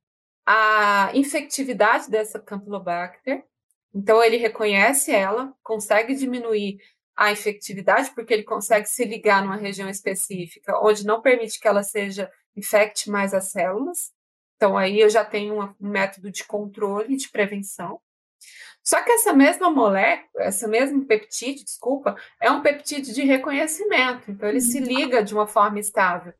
a 0.46 1.12
infectividade 1.14 2.10
dessa 2.10 2.40
Campylobacter, 2.40 3.44
então 3.94 4.24
ele 4.24 4.38
reconhece 4.38 5.12
ela, 5.12 5.54
consegue 5.64 6.16
diminuir 6.16 6.78
a 7.16 7.32
infectividade, 7.32 8.12
porque 8.14 8.32
ele 8.32 8.44
consegue 8.44 8.88
se 8.88 9.04
ligar 9.04 9.42
numa 9.42 9.56
região 9.56 9.90
específica, 9.90 10.80
onde 10.80 11.04
não 11.04 11.20
permite 11.20 11.60
que 11.60 11.68
ela 11.68 11.82
seja 11.82 12.32
infecte 12.56 13.10
mais 13.10 13.34
as 13.34 13.52
células. 13.52 14.12
Então, 14.56 14.78
aí 14.78 15.00
eu 15.00 15.10
já 15.10 15.26
tenho 15.26 15.60
um 15.80 15.90
método 15.90 16.32
de 16.32 16.44
controle, 16.44 17.18
de 17.18 17.30
prevenção. 17.30 18.00
Só 18.88 19.04
que 19.04 19.12
essa 19.12 19.34
mesma 19.34 19.70
molécula, 19.70 20.46
esse 20.46 20.66
mesmo 20.66 21.04
peptídeo, 21.04 21.66
desculpa, 21.66 22.16
é 22.40 22.50
um 22.50 22.62
peptídeo 22.62 23.14
de 23.14 23.22
reconhecimento. 23.22 24.32
Então, 24.32 24.48
ele 24.48 24.62
se 24.62 24.80
liga 24.80 25.22
de 25.22 25.34
uma 25.34 25.46
forma 25.46 25.78
estável. 25.78 26.34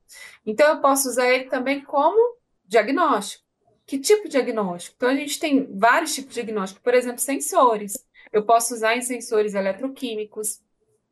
Então, 0.46 0.66
eu 0.70 0.80
posso 0.80 1.10
usar 1.10 1.28
ele 1.28 1.50
também 1.50 1.82
como 1.82 2.38
diagnóstico. 2.66 3.44
Que 3.86 4.00
tipo 4.00 4.30
de 4.30 4.30
diagnóstico? 4.30 4.96
Então, 4.96 5.10
a 5.10 5.16
gente 5.16 5.38
tem 5.38 5.78
vários 5.78 6.16
tipos 6.16 6.34
de 6.34 6.42
diagnóstico. 6.42 6.82
Por 6.82 6.94
exemplo, 6.94 7.20
sensores. 7.20 7.96
Eu 8.32 8.46
posso 8.46 8.74
usar 8.74 8.96
em 8.96 9.02
sensores 9.02 9.54
eletroquímicos, 9.54 10.62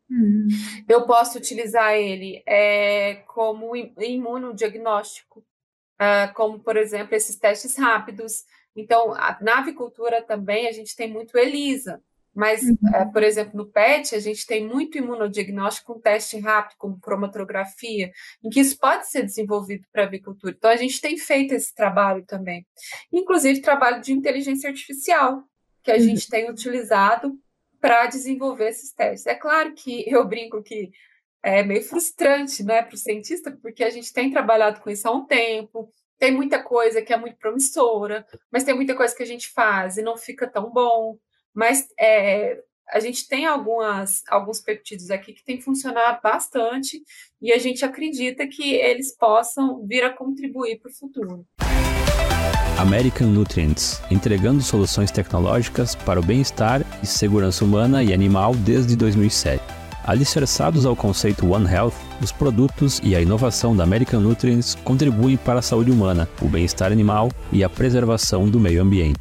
Uhum. 0.07 0.47
Eu 0.87 1.07
posso 1.07 1.35
utilizar 1.35 1.95
ele 1.95 2.43
é, 2.45 3.23
como 3.25 3.75
imunodiagnóstico, 3.75 5.39
uh, 5.39 6.31
como, 6.35 6.59
por 6.59 6.77
exemplo, 6.77 7.15
esses 7.15 7.35
testes 7.37 7.75
rápidos. 7.75 8.45
Então, 8.75 9.13
a, 9.13 9.37
na 9.41 9.59
avicultura 9.59 10.21
também 10.21 10.67
a 10.67 10.71
gente 10.71 10.95
tem 10.95 11.11
muito 11.11 11.37
ELISA, 11.37 12.01
mas, 12.35 12.63
uhum. 12.63 12.73
uh, 12.73 13.11
por 13.13 13.23
exemplo, 13.23 13.55
no 13.55 13.65
PET, 13.65 14.13
a 14.13 14.19
gente 14.19 14.45
tem 14.45 14.67
muito 14.67 14.97
imunodiagnóstico 14.97 15.93
com 15.93 16.01
teste 16.01 16.37
rápido, 16.37 16.75
como 16.77 16.99
cromatografia, 16.99 18.11
em 18.43 18.49
que 18.49 18.59
isso 18.59 18.77
pode 18.77 19.09
ser 19.09 19.23
desenvolvido 19.23 19.85
para 19.91 20.03
a 20.03 20.05
avicultura. 20.05 20.53
Então, 20.55 20.69
a 20.69 20.75
gente 20.75 20.99
tem 20.99 21.17
feito 21.17 21.53
esse 21.53 21.73
trabalho 21.73 22.25
também. 22.25 22.67
Inclusive, 23.11 23.61
trabalho 23.61 24.01
de 24.01 24.11
inteligência 24.11 24.69
artificial, 24.69 25.43
que 25.81 25.89
a 25.89 25.95
uhum. 25.95 26.01
gente 26.01 26.27
tem 26.27 26.49
utilizado 26.49 27.39
para 27.79 28.07
desenvolver 28.07 28.67
esses 28.67 28.91
testes. 28.91 29.27
É 29.27 29.35
claro 29.35 29.73
que 29.73 30.03
eu 30.05 30.27
brinco 30.27 30.61
que 30.61 30.91
é 31.41 31.63
meio 31.63 31.83
frustrante 31.83 32.63
né, 32.63 32.81
para 32.81 32.95
o 32.95 32.97
cientista, 32.97 33.55
porque 33.61 33.83
a 33.83 33.89
gente 33.89 34.11
tem 34.11 34.31
trabalhado 34.31 34.81
com 34.81 34.89
isso 34.89 35.07
há 35.07 35.11
um 35.11 35.25
tempo, 35.25 35.89
tem 36.17 36.31
muita 36.31 36.61
coisa 36.61 37.01
que 37.01 37.13
é 37.13 37.17
muito 37.17 37.37
promissora, 37.37 38.25
mas 38.51 38.63
tem 38.63 38.75
muita 38.75 38.95
coisa 38.95 39.15
que 39.15 39.23
a 39.23 39.27
gente 39.27 39.49
faz 39.51 39.97
e 39.97 40.01
não 40.01 40.17
fica 40.17 40.47
tão 40.47 40.71
bom. 40.71 41.17
Mas 41.53 41.87
é, 41.99 42.61
a 42.89 42.99
gente 42.99 43.27
tem 43.27 43.45
algumas, 43.45 44.23
alguns 44.27 44.59
peptídeos 44.59 45.11
aqui 45.11 45.33
que 45.33 45.43
tem 45.43 45.61
funcionado 45.61 46.19
bastante 46.21 47.01
e 47.41 47.51
a 47.51 47.57
gente 47.57 47.83
acredita 47.83 48.47
que 48.47 48.73
eles 48.73 49.15
possam 49.15 49.85
vir 49.85 50.03
a 50.03 50.13
contribuir 50.13 50.79
para 50.79 50.91
o 50.91 50.93
futuro. 50.93 51.45
American 52.77 53.29
Nutrients, 53.29 54.01
entregando 54.11 54.61
soluções 54.61 55.09
tecnológicas 55.09 55.95
para 55.95 56.19
o 56.19 56.23
bem-estar 56.23 56.81
e 57.01 57.07
segurança 57.07 57.63
humana 57.63 58.03
e 58.03 58.13
animal 58.13 58.53
desde 58.53 58.97
2007. 58.97 59.74
Alicerçados 60.07 60.85
ao 60.85 60.95
conceito 60.95 61.51
One 61.51 61.67
Health, 61.67 61.95
os 62.21 62.31
produtos 62.31 63.01
e 63.03 63.15
a 63.15 63.21
inovação 63.21 63.75
da 63.75 63.83
American 63.83 64.19
Nutrients 64.19 64.75
contribuem 64.75 65.35
para 65.35 65.57
a 65.57 65.61
saúde 65.63 65.89
humana, 65.89 66.29
o 66.43 66.47
bem-estar 66.47 66.91
animal 66.91 67.31
e 67.51 67.63
a 67.63 67.69
preservação 67.69 68.47
do 68.47 68.59
meio 68.59 68.83
ambiente. 68.83 69.19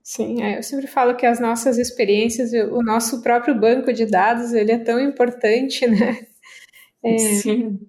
Sim, 0.00 0.44
é, 0.44 0.58
eu 0.58 0.62
sempre 0.62 0.86
falo 0.86 1.16
que 1.16 1.26
as 1.26 1.40
nossas 1.40 1.76
experiências, 1.76 2.52
o 2.52 2.80
nosso 2.82 3.20
próprio 3.20 3.58
banco 3.58 3.92
de 3.92 4.06
dados, 4.06 4.52
ele 4.52 4.70
é 4.70 4.78
tão 4.78 5.00
importante, 5.00 5.88
né? 5.88 6.24
É, 7.04 7.18
Sim 7.18 7.80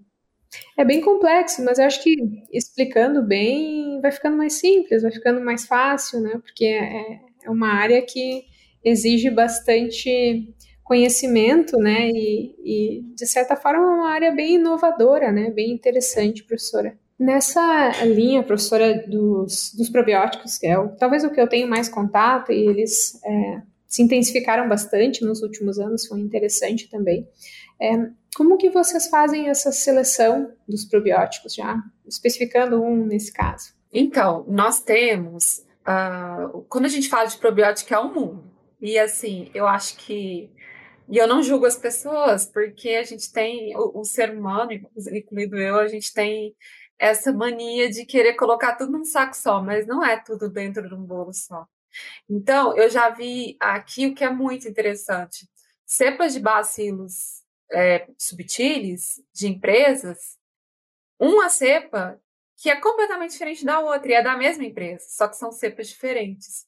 É 0.76 0.84
bem 0.84 1.02
complexo, 1.02 1.64
mas 1.64 1.78
eu 1.78 1.86
acho 1.86 2.02
que 2.02 2.16
explicando 2.52 3.22
bem 3.22 4.02
vai 4.02 4.12
ficando 4.12 4.38
mais 4.38 4.54
simples, 4.54 5.04
vai 5.04 5.12
ficando 5.12 5.40
mais 5.40 5.66
fácil, 5.66 6.20
né? 6.20 6.40
Porque 6.44 6.66
é, 6.66 7.20
é 7.44 7.50
uma 7.50 7.70
área 7.70 8.02
que 8.02 8.44
exige 8.88 9.30
bastante 9.30 10.54
conhecimento, 10.84 11.78
né? 11.78 12.10
E, 12.10 12.56
e, 12.64 13.02
de 13.14 13.28
certa 13.28 13.56
forma 13.56 13.84
é 13.84 13.96
uma 13.96 14.10
área 14.10 14.32
bem 14.32 14.56
inovadora, 14.56 15.32
né? 15.32 15.52
Bem 15.52 15.72
interessante, 15.72 16.44
professora. 16.44 16.98
Nessa 17.20 18.06
linha, 18.06 18.44
professora, 18.44 19.06
dos, 19.08 19.74
dos 19.76 19.90
probióticos, 19.90 20.58
que 20.58 20.68
é 20.68 20.78
o, 20.78 20.90
talvez 20.90 21.24
o 21.24 21.32
que 21.32 21.42
eu 21.42 21.48
tenho 21.48 21.68
mais 21.68 21.90
contato, 21.90 22.52
e 22.52 22.68
eles 22.68 23.20
é, 23.26 23.62
se 23.88 24.02
intensificaram 24.02 24.70
bastante 24.70 25.26
nos 25.26 25.42
últimos 25.42 25.80
anos, 25.80 26.06
foi 26.06 26.20
interessante 26.20 26.90
também. 26.90 27.28
É, 27.82 28.10
como 28.36 28.58
que 28.58 28.70
vocês 28.70 29.08
fazem 29.08 29.50
essa 29.50 29.72
seleção 29.72 30.52
dos 30.68 30.86
probióticos, 30.86 31.56
já 31.56 31.82
especificando 32.08 32.82
um 32.82 33.06
nesse 33.06 33.34
caso? 33.34 33.74
Então, 33.92 34.46
nós 34.48 34.80
temos, 34.80 35.66
uh, 35.82 36.62
quando 36.70 36.86
a 36.86 36.90
gente 36.90 37.10
fala 37.10 37.26
de 37.26 37.38
probiótico, 37.38 37.94
é 37.94 38.00
um 38.00 38.14
mundo. 38.14 38.57
E 38.82 38.98
assim, 39.00 39.50
eu 39.54 39.68
acho 39.68 39.98
que 39.98 40.50
e 41.10 41.18
eu 41.18 41.28
não 41.28 41.42
julgo 41.42 41.66
as 41.66 41.78
pessoas, 41.78 42.46
porque 42.46 42.90
a 42.90 43.04
gente 43.04 43.32
tem, 43.32 43.76
o, 43.78 44.02
o, 44.02 44.04
ser 44.04 44.30
humano, 44.32 44.74
incluído 44.74 45.58
eu, 45.58 45.80
a 45.80 45.88
gente 45.88 46.14
tem 46.14 46.54
essa 47.00 47.32
mania 47.32 47.90
de 47.90 48.06
querer 48.06 48.34
colocar 48.34 48.76
tudo 48.76 48.92
num 48.92 49.06
saco 49.06 49.36
só, 49.36 49.62
mas 49.64 49.88
não 49.88 50.04
é 50.04 50.22
tudo 50.22 50.50
dentro 50.50 50.88
de 50.88 50.94
um 50.94 51.04
bolo 51.04 51.34
só. 51.34 51.66
Então, 52.30 52.76
eu 52.78 52.90
já 52.90 53.10
vi 53.10 53.56
aqui 53.60 54.08
o 54.08 54.16
que 54.16 54.24
é 54.24 54.30
muito 54.30 54.68
interessante. 54.68 55.48
Cepas 55.86 56.34
de 56.34 56.42
bacilos 56.42 57.42
é, 57.72 58.08
de 59.34 59.48
empresas, 59.48 60.38
uma 61.20 61.50
cepa 61.50 62.20
que 62.58 62.70
é 62.70 62.76
completamente 62.76 63.32
diferente 63.32 63.64
da 63.64 63.80
outra, 63.80 64.12
e 64.12 64.14
é 64.14 64.24
da 64.24 64.36
mesma 64.36 64.66
empresa, 64.66 65.06
só 65.10 65.28
que 65.28 65.38
são 65.38 65.52
cepas 65.52 65.88
diferentes. 65.88 66.67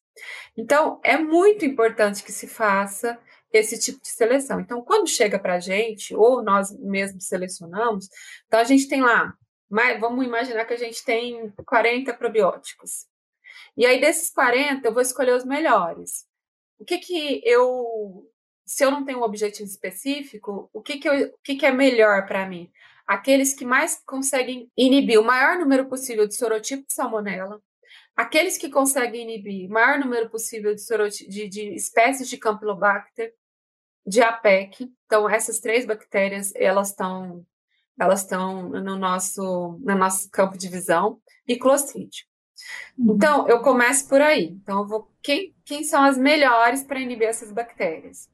Então, 0.57 0.99
é 1.03 1.17
muito 1.17 1.65
importante 1.65 2.23
que 2.23 2.31
se 2.31 2.47
faça 2.47 3.19
esse 3.51 3.79
tipo 3.79 4.01
de 4.01 4.09
seleção. 4.09 4.59
Então, 4.59 4.81
quando 4.81 5.07
chega 5.07 5.39
para 5.39 5.55
a 5.55 5.59
gente, 5.59 6.15
ou 6.15 6.43
nós 6.43 6.77
mesmos 6.79 7.27
selecionamos, 7.27 8.07
então 8.47 8.59
a 8.59 8.63
gente 8.63 8.87
tem 8.87 9.01
lá, 9.01 9.33
vamos 9.99 10.25
imaginar 10.25 10.65
que 10.65 10.73
a 10.73 10.77
gente 10.77 11.03
tem 11.03 11.51
40 11.65 12.13
probióticos. 12.13 13.07
E 13.75 13.85
aí, 13.85 13.99
desses 13.99 14.29
40, 14.31 14.87
eu 14.87 14.93
vou 14.93 15.01
escolher 15.01 15.33
os 15.33 15.45
melhores. 15.45 16.25
O 16.77 16.85
que 16.85 16.97
que 16.97 17.41
eu, 17.43 18.29
se 18.65 18.83
eu 18.83 18.91
não 18.91 19.03
tenho 19.03 19.19
um 19.19 19.23
objetivo 19.23 19.67
específico, 19.67 20.69
o 20.73 20.81
que 20.81 20.97
que, 20.97 21.09
eu, 21.09 21.27
o 21.27 21.37
que, 21.43 21.55
que 21.55 21.65
é 21.65 21.71
melhor 21.71 22.25
para 22.25 22.47
mim? 22.47 22.71
Aqueles 23.07 23.53
que 23.53 23.65
mais 23.65 24.01
conseguem 24.05 24.69
inibir 24.77 25.19
o 25.19 25.23
maior 25.23 25.57
número 25.57 25.87
possível 25.87 26.27
de 26.27 26.35
sorotipo 26.35 26.85
de 26.87 26.93
salmonela, 26.93 27.59
aqueles 28.19 28.57
que 28.57 28.69
conseguem 28.69 29.21
inibir 29.21 29.69
o 29.69 29.73
maior 29.73 29.97
número 29.97 30.29
possível 30.29 30.75
de, 30.75 31.27
de, 31.27 31.47
de 31.47 31.73
espécies 31.73 32.27
de 32.29 32.37
Campylobacter, 32.37 33.33
de 34.05 34.21
APEC. 34.21 34.91
Então, 35.05 35.29
essas 35.29 35.59
três 35.59 35.85
bactérias, 35.85 36.51
elas 36.55 36.89
estão 36.89 37.45
elas 37.97 38.21
estão 38.21 38.69
no 38.69 38.97
nosso, 38.97 39.77
no 39.81 39.95
nosso 39.95 40.29
campo 40.31 40.57
de 40.57 40.69
visão, 40.69 41.19
e 41.45 41.57
Clostridium. 41.57 42.25
Uhum. 42.97 43.15
Então, 43.15 43.47
eu 43.47 43.61
começo 43.61 44.07
por 44.07 44.21
aí. 44.21 44.45
Então, 44.45 44.79
eu 44.79 44.87
vou. 44.87 45.11
Quem, 45.21 45.53
quem 45.65 45.83
são 45.83 46.03
as 46.03 46.17
melhores 46.17 46.83
para 46.83 46.99
inibir 46.99 47.27
essas 47.27 47.51
bactérias? 47.51 48.29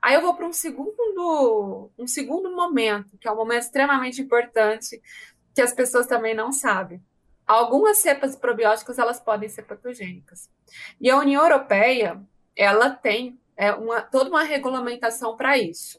Aí 0.00 0.14
eu 0.14 0.22
vou 0.22 0.34
para 0.34 0.46
um 0.46 0.52
segundo, 0.52 1.90
um 1.98 2.06
segundo 2.06 2.54
momento, 2.54 3.18
que 3.18 3.26
é 3.26 3.32
um 3.32 3.36
momento 3.36 3.62
extremamente 3.62 4.22
importante, 4.22 5.00
que 5.52 5.60
as 5.60 5.72
pessoas 5.72 6.06
também 6.06 6.34
não 6.34 6.52
sabem. 6.52 7.02
Algumas 7.48 7.98
cepas 7.98 8.36
probióticas 8.36 8.98
elas 8.98 9.18
podem 9.18 9.48
ser 9.48 9.62
patogênicas. 9.62 10.50
E 11.00 11.08
a 11.08 11.16
União 11.16 11.42
Europeia, 11.42 12.20
ela 12.54 12.90
tem 12.90 13.40
é, 13.56 13.72
uma, 13.72 14.02
toda 14.02 14.28
uma 14.28 14.42
regulamentação 14.42 15.34
para 15.34 15.56
isso. 15.56 15.98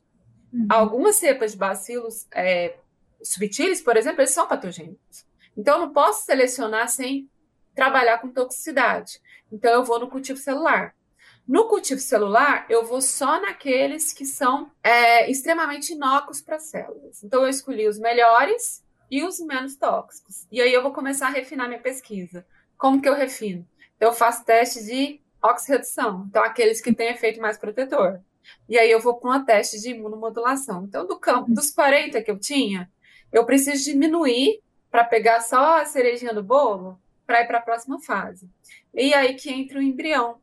Uhum. 0.54 0.68
Algumas 0.70 1.16
cepas 1.16 1.54
de 1.54 1.58
bacilos 1.58 2.28
é, 2.32 2.78
subtilis, 3.24 3.82
por 3.82 3.98
exemplo, 3.98 4.22
eles 4.22 4.30
são 4.30 4.48
patogênicos. 4.48 5.26
Então, 5.58 5.76
eu 5.76 5.88
não 5.88 5.92
posso 5.92 6.24
selecionar 6.24 6.88
sem 6.88 7.28
trabalhar 7.74 8.20
com 8.20 8.30
toxicidade. 8.30 9.20
Então, 9.52 9.74
eu 9.74 9.84
vou 9.84 10.00
no 10.00 10.08
cultivo 10.08 10.40
celular. 10.40 10.94
No 11.48 11.68
cultivo 11.68 12.00
celular, 12.00 12.68
eu 12.70 12.86
vou 12.86 13.02
só 13.02 13.42
naqueles 13.42 14.14
que 14.14 14.24
são 14.24 14.72
é, 14.84 15.30
extremamente 15.32 15.94
inócuos 15.94 16.42
para 16.42 16.60
células. 16.60 17.24
Então, 17.24 17.42
eu 17.42 17.50
escolhi 17.50 17.88
os 17.88 17.98
melhores 17.98 18.84
e 19.10 19.24
os 19.24 19.40
menos 19.40 19.76
tóxicos. 19.76 20.46
E 20.52 20.62
aí, 20.62 20.74
eu 20.74 20.82
vou 20.82 20.94
começar 20.94 21.28
a 21.28 21.32
refinar 21.32 21.68
minha 21.68 21.80
pesquisa. 21.80 22.46
Como 22.78 23.02
que 23.02 23.10
eu 23.10 23.16
refino? 23.16 23.68
Eu 24.00 24.14
faço 24.14 24.46
teste 24.46 24.86
de 24.86 25.22
oxirredução. 25.42 26.26
Então, 26.30 26.44
aqueles 26.44 26.82
que 26.82 26.94
têm 26.94 27.10
efeito 27.10 27.42
mais 27.42 27.58
protetor. 27.58 28.20
E 28.68 28.78
aí, 28.78 28.90
eu 28.90 29.00
vou 29.00 29.16
para 29.16 29.38
um 29.38 29.46
teste 29.46 29.80
de 29.80 29.92
imunomodulação. 29.92 30.86
Então, 30.86 31.06
do 31.06 31.20
campo 31.20 31.52
dos 31.52 31.72
40 31.72 32.22
que 32.22 32.32
eu 32.32 32.40
tinha, 32.40 32.90
eu 33.32 33.46
preciso 33.46 33.84
diminuir 33.84 34.62
para 34.90 35.04
pegar 35.04 35.42
só 35.42 35.82
a 35.82 35.86
cerejinha 35.86 36.34
do 36.34 36.44
bolo 36.44 37.00
para 37.26 37.42
ir 37.42 37.48
para 37.48 37.60
a 37.60 37.62
próxima 37.62 38.00
fase. 38.02 38.50
E 38.94 39.14
aí 39.14 39.36
que 39.36 39.52
entra 39.52 39.78
o 39.78 39.82
embrião. 39.82 40.42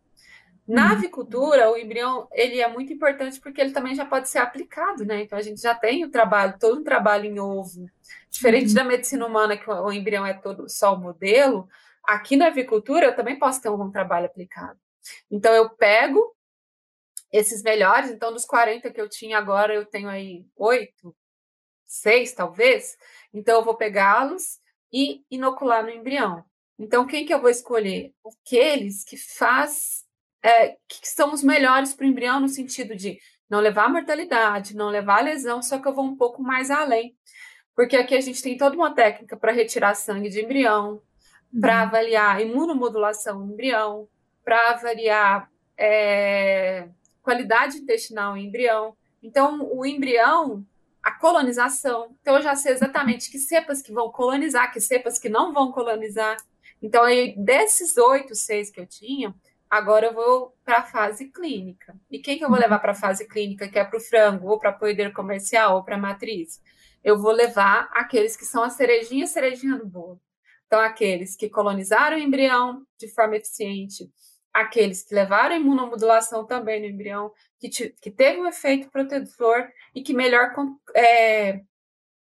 Na 0.66 0.86
uhum. 0.86 0.92
avicultura, 0.92 1.70
o 1.70 1.76
embrião 1.76 2.28
ele 2.32 2.60
é 2.60 2.68
muito 2.68 2.92
importante 2.92 3.40
porque 3.40 3.60
ele 3.60 3.72
também 3.72 3.94
já 3.94 4.04
pode 4.04 4.28
ser 4.28 4.38
aplicado, 4.38 5.04
né? 5.04 5.22
Então 5.22 5.38
a 5.38 5.42
gente 5.42 5.60
já 5.60 5.74
tem 5.74 6.04
o 6.04 6.10
trabalho, 6.10 6.58
todo 6.58 6.80
um 6.80 6.84
trabalho 6.84 7.24
em 7.24 7.38
ovo. 7.38 7.88
Diferente 8.30 8.68
uhum. 8.68 8.74
da 8.74 8.84
medicina 8.84 9.26
humana, 9.26 9.56
que 9.56 9.70
o 9.70 9.92
embrião 9.92 10.26
é 10.26 10.34
todo 10.34 10.68
só 10.68 10.94
o 10.94 11.00
modelo, 11.00 11.68
aqui 12.02 12.36
na 12.36 12.48
avicultura 12.48 13.06
eu 13.06 13.16
também 13.16 13.38
posso 13.38 13.60
ter 13.62 13.68
um 13.68 13.90
trabalho 13.90 14.26
aplicado. 14.26 14.78
Então 15.30 15.52
eu 15.52 15.70
pego 15.70 16.34
esses 17.32 17.62
melhores, 17.62 18.10
então 18.10 18.32
dos 18.32 18.44
40 18.44 18.90
que 18.90 19.00
eu 19.00 19.08
tinha 19.08 19.38
agora, 19.38 19.74
eu 19.74 19.84
tenho 19.84 20.08
aí 20.08 20.46
oito, 20.56 21.14
seis 21.86 22.32
talvez. 22.32 22.96
Então 23.32 23.56
eu 23.56 23.64
vou 23.64 23.76
pegá-los 23.76 24.58
e 24.92 25.24
inocular 25.30 25.82
no 25.82 25.90
embrião. 25.90 26.44
Então, 26.78 27.06
quem 27.06 27.24
que 27.24 27.32
eu 27.32 27.40
vou 27.40 27.50
escolher? 27.50 28.14
Aqueles 28.24 29.02
que 29.02 29.16
faz, 29.16 30.04
é, 30.46 30.76
que 30.86 31.08
são 31.08 31.34
os 31.34 31.42
melhores 31.42 31.92
para 31.92 32.06
o 32.06 32.08
embrião 32.08 32.38
no 32.38 32.48
sentido 32.48 32.94
de 32.94 33.18
não 33.50 33.58
levar 33.58 33.90
mortalidade, 33.90 34.76
não 34.76 34.88
levar 34.88 35.24
lesão, 35.24 35.60
só 35.60 35.76
que 35.76 35.88
eu 35.88 35.94
vou 35.94 36.04
um 36.04 36.16
pouco 36.16 36.40
mais 36.40 36.70
além. 36.70 37.16
Porque 37.74 37.96
aqui 37.96 38.14
a 38.14 38.20
gente 38.20 38.40
tem 38.40 38.56
toda 38.56 38.76
uma 38.76 38.94
técnica 38.94 39.36
para 39.36 39.50
retirar 39.50 39.96
sangue 39.96 40.28
de 40.28 40.40
embrião, 40.40 41.02
uhum. 41.52 41.60
para 41.60 41.82
avaliar 41.82 42.40
imunomodulação 42.40 43.40
no 43.40 43.52
embrião, 43.52 44.08
para 44.44 44.70
avaliar 44.70 45.50
é, 45.76 46.88
qualidade 47.22 47.78
intestinal 47.78 48.36
em 48.36 48.46
embrião. 48.46 48.96
Então, 49.20 49.68
o 49.72 49.84
embrião, 49.84 50.64
a 51.02 51.10
colonização. 51.10 52.16
Então, 52.20 52.36
eu 52.36 52.42
já 52.42 52.54
sei 52.54 52.72
exatamente 52.72 53.32
que 53.32 53.38
cepas 53.40 53.82
que 53.82 53.92
vão 53.92 54.12
colonizar, 54.12 54.72
que 54.72 54.80
cepas 54.80 55.18
que 55.18 55.28
não 55.28 55.52
vão 55.52 55.72
colonizar. 55.72 56.36
Então, 56.80 57.02
aí, 57.02 57.34
desses 57.36 57.96
oito, 57.96 58.36
seis 58.36 58.70
que 58.70 58.80
eu 58.80 58.86
tinha, 58.86 59.34
agora 59.70 60.06
eu 60.06 60.14
vou 60.14 60.54
para 60.64 60.78
a 60.78 60.82
fase 60.82 61.30
clínica. 61.30 61.94
E 62.10 62.18
quem 62.18 62.38
que 62.38 62.44
eu 62.44 62.48
vou 62.48 62.58
levar 62.58 62.78
para 62.78 62.92
a 62.92 62.94
fase 62.94 63.26
clínica, 63.26 63.68
que 63.68 63.78
é 63.78 63.84
para 63.84 63.96
o 63.96 64.00
frango, 64.00 64.48
ou 64.48 64.58
para 64.58 64.70
a 64.70 64.72
poedeira 64.72 65.12
comercial, 65.12 65.76
ou 65.76 65.84
para 65.84 65.96
a 65.96 65.98
matriz? 65.98 66.60
Eu 67.02 67.20
vou 67.20 67.32
levar 67.32 67.88
aqueles 67.92 68.36
que 68.36 68.44
são 68.44 68.62
a 68.62 68.70
cerejinha, 68.70 69.26
cerejinha 69.26 69.76
do 69.76 69.86
bolo. 69.86 70.20
Então, 70.66 70.80
aqueles 70.80 71.36
que 71.36 71.48
colonizaram 71.48 72.16
o 72.16 72.20
embrião 72.20 72.84
de 72.98 73.08
forma 73.08 73.36
eficiente, 73.36 74.10
aqueles 74.52 75.02
que 75.02 75.14
levaram 75.14 75.54
imunomodulação 75.54 76.44
também 76.44 76.80
no 76.80 76.86
embrião, 76.86 77.32
que, 77.60 77.68
que 77.68 78.10
teve 78.10 78.40
um 78.40 78.46
efeito 78.46 78.90
protetor 78.90 79.68
e 79.94 80.02
que 80.02 80.12
melhor 80.12 80.52
é, 80.94 81.60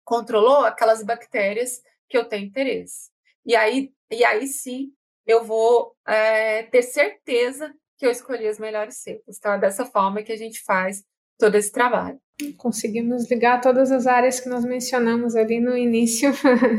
controlou 0.03 0.65
aquelas 0.65 1.03
bactérias 1.03 1.81
que 2.07 2.17
eu 2.17 2.25
tenho 2.25 2.45
interesse. 2.45 3.09
E 3.45 3.55
aí, 3.55 3.93
e 4.11 4.23
aí 4.23 4.47
sim 4.47 4.93
eu 5.29 5.43
vou 5.43 5.95
é, 6.07 6.63
ter 6.63 6.81
certeza 6.81 7.71
que 7.95 8.05
eu 8.05 8.09
escolhi 8.09 8.47
as 8.47 8.57
melhores 8.57 8.97
cepas. 8.97 9.37
Então, 9.37 9.53
é 9.53 9.59
dessa 9.59 9.85
forma 9.85 10.23
que 10.23 10.31
a 10.31 10.37
gente 10.37 10.59
faz 10.63 11.03
todo 11.37 11.53
esse 11.53 11.71
trabalho. 11.71 12.19
Conseguimos 12.57 13.29
ligar 13.29 13.61
todas 13.61 13.91
as 13.91 14.07
áreas 14.07 14.39
que 14.39 14.49
nós 14.49 14.65
mencionamos 14.65 15.35
ali 15.35 15.59
no 15.59 15.77
início. 15.77 16.31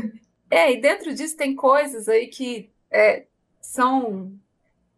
é, 0.51 0.73
e 0.73 0.81
dentro 0.81 1.13
disso 1.13 1.37
tem 1.37 1.55
coisas 1.55 2.09
aí 2.09 2.27
que 2.27 2.69
é, 2.91 3.25
são 3.61 4.33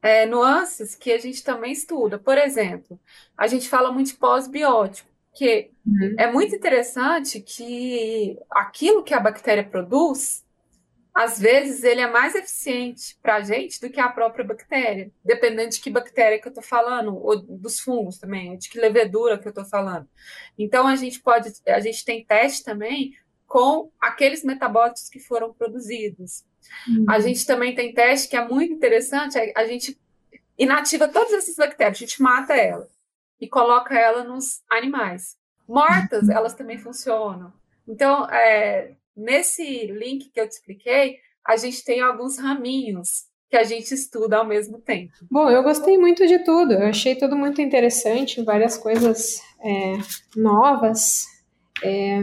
é, 0.01 0.25
nuances 0.25 0.95
que 0.95 1.11
a 1.11 1.19
gente 1.19 1.43
também 1.43 1.71
estuda. 1.71 2.17
Por 2.17 2.39
exemplo, 2.39 2.99
a 3.37 3.45
gente 3.45 3.69
fala 3.69 3.91
muito 3.91 4.07
de 4.07 4.15
pós-biótico, 4.15 5.07
que 5.31 5.69
uhum. 5.85 6.15
é 6.17 6.31
muito 6.31 6.55
interessante 6.55 7.39
que 7.39 8.35
aquilo 8.49 9.03
que 9.03 9.13
a 9.13 9.19
bactéria 9.19 9.63
produz 9.63 10.43
às 11.13 11.38
vezes 11.38 11.84
ele 11.84 12.02
é 12.02 12.10
mais 12.10 12.34
eficiente 12.34 13.15
para 13.21 13.36
a 13.36 13.41
gente 13.41 13.80
do 13.80 13.89
que 13.89 13.99
a 13.99 14.10
própria 14.10 14.43
bactéria, 14.43 15.12
dependendo 15.23 15.69
de 15.69 15.80
que 15.80 15.91
bactéria 15.91 16.39
que 16.39 16.47
eu 16.47 16.52
estou 16.52 16.63
falando, 16.63 17.15
ou 17.15 17.39
dos 17.39 17.80
fungos 17.80 18.17
também, 18.17 18.58
de 18.58 18.67
que 18.67 18.80
levedura 18.80 19.38
que 19.38 19.47
eu 19.47 19.52
estou 19.52 19.65
falando. 19.65 20.08
Então 20.58 20.88
a 20.88 20.95
gente 20.95 21.21
pode, 21.21 21.54
a 21.67 21.80
gente 21.80 22.04
tem 22.04 22.26
teste 22.26 22.63
também 22.63 23.15
com 23.45 23.91
aqueles 24.02 24.43
metabólitos 24.43 25.08
que 25.08 25.19
foram 25.19 25.54
produzidos. 25.54 26.43
Uhum. 26.88 27.06
A 27.08 27.19
gente 27.19 27.45
também 27.45 27.76
tem 27.76 27.93
teste 27.93 28.28
que 28.28 28.36
é 28.36 28.47
muito 28.47 28.73
interessante, 28.73 29.38
a 29.56 29.65
gente 29.65 29.99
inativa 30.58 31.08
todas 31.08 31.34
essas 31.34 31.56
bactérias, 31.56 31.97
a 31.97 32.06
gente 32.06 32.21
mata 32.21 32.56
ela 32.56 32.88
e 33.39 33.47
coloca 33.47 33.93
ela 33.93 34.23
nos 34.23 34.63
animais. 34.67 35.38
Mortas, 35.67 36.23
uhum. 36.23 36.34
elas 36.34 36.56
também 36.56 36.80
funcionam. 36.80 37.54
Então, 37.88 38.28
é, 38.32 38.95
nesse 39.15 39.88
link 39.88 40.30
que 40.30 40.39
eu 40.39 40.47
te 40.47 40.54
expliquei, 40.54 41.17
a 41.45 41.58
gente 41.58 41.84
tem 41.84 42.02
alguns 42.02 42.38
raminhos 42.38 43.26
que 43.49 43.58
a 43.58 43.63
gente 43.63 43.93
estuda 43.93 44.38
ao 44.38 44.47
mesmo 44.47 44.80
tempo. 44.80 45.13
Bom, 45.30 45.47
eu 45.49 45.62
gostei 45.62 45.97
muito 45.97 46.26
de 46.26 46.39
tudo. 46.43 46.73
Eu 46.73 46.88
achei 46.88 47.15
tudo 47.15 47.36
muito 47.36 47.62
interessante, 47.62 48.41
várias 48.41 48.78
coisas 48.78 49.41
é, 49.63 49.93
novas. 50.36 51.26
É, 51.84 52.19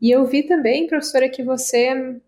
e 0.00 0.10
eu 0.10 0.24
vi 0.26 0.42
também, 0.42 0.86
professora, 0.86 1.28
que 1.28 1.42
você 1.42 2.18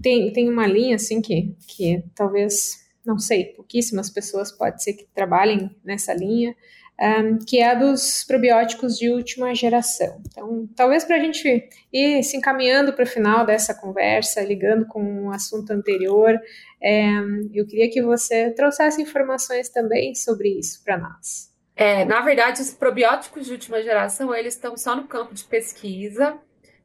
tem, 0.00 0.32
tem 0.32 0.48
uma 0.48 0.66
linha 0.66 0.96
assim 0.96 1.20
que, 1.20 1.54
que 1.66 2.04
talvez, 2.14 2.78
não 3.04 3.18
sei, 3.18 3.46
pouquíssimas 3.46 4.10
pessoas 4.10 4.52
pode 4.52 4.82
ser 4.82 4.92
que 4.92 5.06
trabalhem 5.12 5.74
nessa 5.84 6.14
linha, 6.14 6.54
um, 7.00 7.38
que 7.38 7.58
é 7.58 7.70
a 7.70 7.74
dos 7.74 8.24
probióticos 8.24 8.98
de 8.98 9.10
última 9.10 9.54
geração. 9.54 10.20
Então, 10.28 10.68
talvez 10.76 11.02
para 11.04 11.16
a 11.16 11.20
gente 11.20 11.68
ir 11.90 12.22
se 12.22 12.36
encaminhando 12.36 12.92
para 12.92 13.04
o 13.04 13.08
final 13.08 13.46
dessa 13.46 13.74
conversa, 13.74 14.42
ligando 14.42 14.86
com 14.86 15.26
o 15.26 15.30
assunto 15.32 15.70
anterior, 15.70 16.38
é, 16.82 17.08
eu 17.54 17.66
queria 17.66 17.90
que 17.90 18.02
você 18.02 18.50
trouxesse 18.50 19.00
informações 19.00 19.70
também 19.70 20.14
sobre 20.14 20.58
isso 20.58 20.84
para 20.84 20.98
nós. 20.98 21.50
É, 21.74 22.04
na 22.04 22.20
verdade, 22.20 22.60
os 22.60 22.74
probióticos 22.74 23.46
de 23.46 23.52
última 23.52 23.82
geração, 23.82 24.34
eles 24.34 24.54
estão 24.54 24.76
só 24.76 24.94
no 24.94 25.08
campo 25.08 25.32
de 25.32 25.44
pesquisa, 25.44 26.38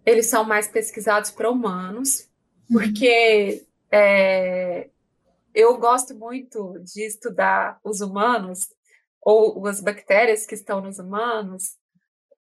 eles 0.05 0.27
são 0.27 0.45
mais 0.45 0.67
pesquisados 0.69 1.31
para 1.31 1.49
humanos, 1.51 2.29
porque 2.71 3.63
é, 3.91 4.87
eu 5.53 5.77
gosto 5.77 6.15
muito 6.15 6.79
de 6.79 7.05
estudar 7.05 7.79
os 7.83 7.99
humanos 7.99 8.69
ou 9.25 9.65
as 9.65 9.81
bactérias 9.81 10.45
que 10.45 10.53
estão 10.53 10.79
nos 10.79 10.99
humanos, 10.99 11.77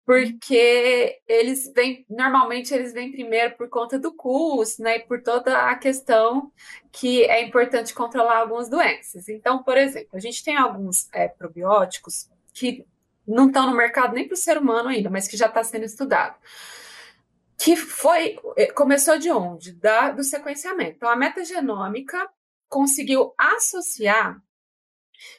porque 0.05 1.18
eles 1.27 1.73
vêm, 1.73 2.05
normalmente 2.11 2.75
eles 2.75 2.92
vêm 2.92 3.11
primeiro 3.11 3.57
por 3.57 3.70
conta 3.70 3.99
do 3.99 4.12
custo, 4.12 4.83
né, 4.83 4.99
e 4.99 5.01
por 5.01 5.23
toda 5.23 5.70
a 5.70 5.75
questão 5.77 6.53
que 6.92 7.25
é 7.25 7.42
importante 7.42 7.94
controlar 7.94 8.37
algumas 8.37 8.68
doenças. 8.68 9.31
Então, 9.31 9.62
por 9.62 9.79
exemplo, 9.79 10.11
a 10.12 10.18
gente 10.18 10.44
tem 10.44 10.57
alguns 10.57 11.09
é, 11.14 11.27
probióticos 11.27 12.29
que 12.53 12.87
não 13.27 13.47
estão 13.47 13.66
no 13.66 13.75
mercado 13.75 14.14
nem 14.14 14.29
para 14.29 14.35
o 14.35 14.37
ser 14.37 14.59
humano 14.59 14.90
ainda, 14.90 15.09
mas 15.09 15.27
que 15.27 15.38
já 15.38 15.47
está 15.47 15.64
sendo 15.64 15.87
estudado. 15.87 16.37
Que 17.57 17.75
foi, 17.77 18.38
é, 18.59 18.66
começou 18.66 19.16
de 19.16 19.31
onde? 19.31 19.73
Da, 19.73 20.11
do 20.11 20.23
sequenciamento. 20.23 20.97
Então, 20.97 21.09
a 21.09 21.16
metagenômica 21.16 22.29
conseguiu 22.68 23.33
associar 23.38 24.38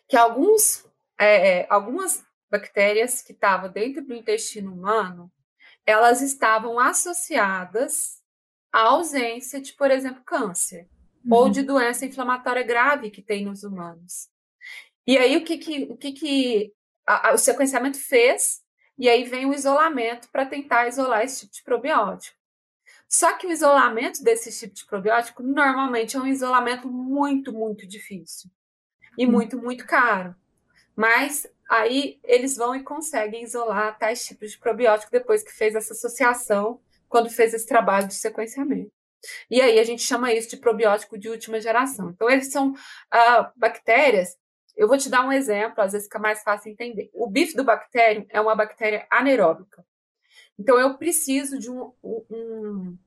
que 0.07 0.17
alguns 0.17 0.85
é, 1.19 1.59
é, 1.59 1.67
algumas 1.69 2.23
bactérias 2.49 3.21
que 3.21 3.31
estavam 3.31 3.69
dentro 3.69 4.05
do 4.05 4.13
intestino 4.13 4.73
humano, 4.73 5.31
elas 5.85 6.21
estavam 6.21 6.79
associadas 6.79 8.21
à 8.71 8.81
ausência 8.81 9.61
de, 9.61 9.73
por 9.73 9.91
exemplo, 9.91 10.23
câncer 10.23 10.87
uhum. 11.23 11.37
ou 11.37 11.49
de 11.49 11.61
doença 11.63 12.05
inflamatória 12.05 12.63
grave 12.63 13.11
que 13.11 13.21
tem 13.21 13.45
nos 13.45 13.63
humanos. 13.63 14.29
E 15.07 15.17
aí 15.17 15.37
o 15.37 15.43
que 15.43 15.57
que, 15.57 15.83
o, 15.83 15.97
que, 15.97 16.11
que 16.11 16.73
a, 17.05 17.29
a, 17.29 17.33
o 17.33 17.37
sequenciamento 17.37 17.97
fez? 17.97 18.63
E 18.97 19.09
aí 19.09 19.23
vem 19.23 19.45
o 19.45 19.53
isolamento 19.53 20.29
para 20.31 20.45
tentar 20.45 20.87
isolar 20.87 21.23
esse 21.23 21.41
tipo 21.41 21.53
de 21.53 21.63
probiótico. 21.63 22.37
Só 23.07 23.33
que 23.33 23.45
o 23.45 23.51
isolamento 23.51 24.23
desse 24.23 24.51
tipo 24.57 24.73
de 24.73 24.85
probiótico 24.85 25.43
normalmente 25.43 26.15
é 26.17 26.19
um 26.19 26.25
isolamento 26.25 26.87
muito, 26.87 27.53
muito 27.53 27.85
difícil 27.85 28.49
e 29.17 29.25
uhum. 29.25 29.31
muito, 29.31 29.57
muito 29.57 29.85
caro. 29.85 30.35
Mas 30.95 31.47
aí 31.69 32.19
eles 32.23 32.55
vão 32.55 32.75
e 32.75 32.83
conseguem 32.83 33.43
isolar 33.43 33.97
tais 33.97 34.25
tipos 34.25 34.51
de 34.51 34.57
probiótico 34.57 35.11
depois 35.11 35.43
que 35.43 35.51
fez 35.51 35.75
essa 35.75 35.93
associação, 35.93 36.79
quando 37.09 37.29
fez 37.29 37.53
esse 37.53 37.65
trabalho 37.65 38.07
de 38.07 38.15
sequenciamento. 38.15 38.91
E 39.49 39.61
aí 39.61 39.79
a 39.79 39.83
gente 39.83 40.01
chama 40.01 40.33
isso 40.33 40.49
de 40.49 40.57
probiótico 40.57 41.17
de 41.17 41.29
última 41.29 41.59
geração. 41.59 42.09
Então, 42.11 42.29
eles 42.29 42.51
são 42.51 42.71
uh, 42.71 43.47
bactérias. 43.55 44.37
Eu 44.75 44.87
vou 44.87 44.97
te 44.97 45.09
dar 45.09 45.25
um 45.25 45.31
exemplo, 45.31 45.81
às 45.81 45.93
vezes 45.93 46.07
fica 46.07 46.19
mais 46.19 46.43
fácil 46.43 46.71
entender. 46.71 47.09
O 47.13 47.27
bifidobacterium 47.27 48.25
é 48.29 48.39
uma 48.39 48.55
bactéria 48.55 49.07
anaeróbica. 49.09 49.85
Então, 50.59 50.79
eu 50.79 50.97
preciso 50.97 51.57
de 51.57 51.69
um, 51.69 51.91
um, 52.03 52.97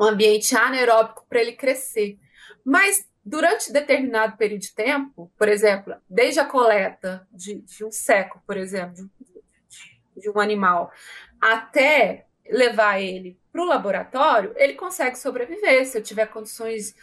um 0.00 0.04
ambiente 0.04 0.56
anaeróbico 0.56 1.26
para 1.28 1.40
ele 1.40 1.52
crescer. 1.52 2.18
Mas 2.64 3.06
durante 3.24 3.72
determinado 3.72 4.36
período 4.36 4.62
de 4.62 4.74
tempo, 4.74 5.32
por 5.38 5.48
exemplo, 5.48 5.94
desde 6.08 6.40
a 6.40 6.44
coleta 6.44 7.26
de, 7.32 7.60
de 7.62 7.84
um 7.84 7.90
seco, 7.90 8.42
por 8.46 8.56
exemplo, 8.56 8.94
de, 8.94 10.20
de 10.20 10.30
um 10.30 10.38
animal, 10.38 10.92
até 11.40 12.26
levar 12.50 13.00
ele 13.00 13.38
para 13.50 13.62
o 13.62 13.66
laboratório, 13.66 14.52
ele 14.56 14.74
consegue 14.74 15.16
sobreviver 15.16 15.86
se 15.86 15.96
eu 15.96 16.02
tiver 16.02 16.26
condições 16.26 16.94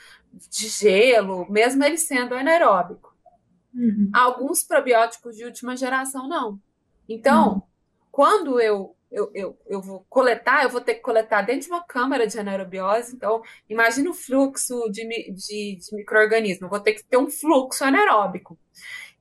de 0.50 0.68
gelo, 0.68 1.50
mesmo 1.50 1.84
ele 1.84 1.98
sendo 1.98 2.36
anaeróbico. 2.36 3.16
Uhum. 3.74 4.12
Alguns 4.14 4.64
probióticos 4.64 5.36
de 5.36 5.46
última 5.46 5.76
geração 5.76 6.28
não. 6.28 6.60
Então, 7.08 7.54
uhum. 7.54 7.62
quando 8.12 8.60
eu 8.60 8.96
eu, 9.12 9.30
eu, 9.34 9.58
eu 9.67 9.82
vou 9.82 10.06
coletar, 10.10 10.63
eu 10.63 10.69
vou 10.69 10.80
ter 10.80 10.95
que 10.95 11.02
coletar 11.02 11.41
dentro 11.41 11.63
de 11.63 11.67
uma 11.67 11.84
câmara 11.84 12.26
de 12.26 12.39
anaerobiose. 12.39 13.15
Então, 13.15 13.41
imagine 13.69 14.08
o 14.08 14.13
fluxo 14.13 14.89
de, 14.89 15.04
de, 15.34 15.76
de 15.76 15.95
micro-organismo. 15.95 16.69
Vou 16.69 16.80
ter 16.80 16.93
que 16.93 17.04
ter 17.04 17.17
um 17.17 17.30
fluxo 17.30 17.84
anaeróbico. 17.84 18.58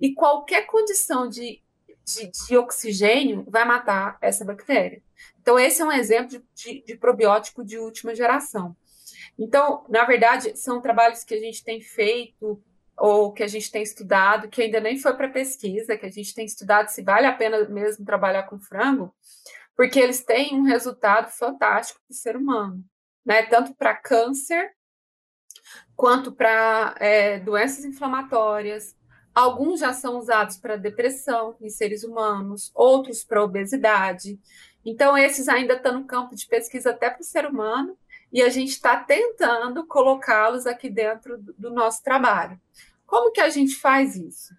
E 0.01 0.15
qualquer 0.15 0.67
condição 0.67 1.29
de, 1.29 1.61
de, 2.05 2.31
de, 2.31 2.57
oxigênio 2.57 3.45
vai 3.49 3.65
matar 3.65 4.17
essa 4.21 4.45
bactéria. 4.45 5.03
Então, 5.41 5.59
esse 5.59 5.83
é 5.83 5.85
um 5.85 5.93
exemplo 5.93 6.41
de, 6.55 6.83
de 6.85 6.97
probiótico 6.97 7.65
de 7.65 7.77
última 7.77 8.15
geração. 8.15 8.77
Então, 9.37 9.85
na 9.89 10.05
verdade, 10.05 10.57
são 10.57 10.81
trabalhos 10.81 11.25
que 11.25 11.35
a 11.35 11.41
gente 11.41 11.65
tem 11.65 11.81
feito 11.81 12.63
ou 12.97 13.33
que 13.33 13.43
a 13.43 13.47
gente 13.47 13.71
tem 13.71 13.83
estudado, 13.83 14.49
que 14.49 14.63
ainda 14.63 14.79
nem 14.79 14.99
foi 14.99 15.15
para 15.15 15.29
pesquisa, 15.29 15.97
que 15.97 16.05
a 16.05 16.11
gente 16.11 16.35
tem 16.35 16.45
estudado 16.45 16.89
se 16.89 17.03
vale 17.03 17.27
a 17.27 17.33
pena 17.33 17.67
mesmo 17.67 18.05
trabalhar 18.05 18.43
com 18.43 18.59
frango, 18.59 19.13
porque 19.81 19.99
eles 19.99 20.23
têm 20.23 20.55
um 20.61 20.65
resultado 20.65 21.31
fantástico 21.31 22.03
para 22.07 22.13
o 22.13 22.15
ser 22.15 22.37
humano, 22.37 22.85
né? 23.25 23.45
Tanto 23.45 23.75
para 23.75 23.97
câncer 23.97 24.73
quanto 25.97 26.31
para 26.33 26.95
é, 27.01 27.39
doenças 27.39 27.87
inflamatórias. 27.87 28.95
Alguns 29.35 29.81
já 29.81 29.95
são 29.95 30.19
usados 30.19 30.59
para 30.59 30.77
depressão 30.77 31.57
em 31.63 31.71
seres 31.71 32.05
humanos, 32.05 32.71
outros 32.75 33.25
para 33.25 33.43
obesidade. 33.43 34.39
Então, 34.85 35.17
esses 35.17 35.49
ainda 35.49 35.73
estão 35.73 35.95
no 35.95 36.05
campo 36.05 36.37
de 36.37 36.47
pesquisa 36.47 36.91
até 36.91 37.09
para 37.09 37.23
o 37.23 37.25
ser 37.25 37.47
humano, 37.47 37.97
e 38.31 38.43
a 38.43 38.51
gente 38.51 38.73
está 38.73 38.99
tentando 38.99 39.87
colocá-los 39.87 40.67
aqui 40.67 40.91
dentro 40.91 41.39
do 41.57 41.71
nosso 41.71 42.03
trabalho. 42.03 42.61
Como 43.07 43.33
que 43.33 43.41
a 43.41 43.49
gente 43.49 43.77
faz 43.77 44.15
isso? 44.15 44.55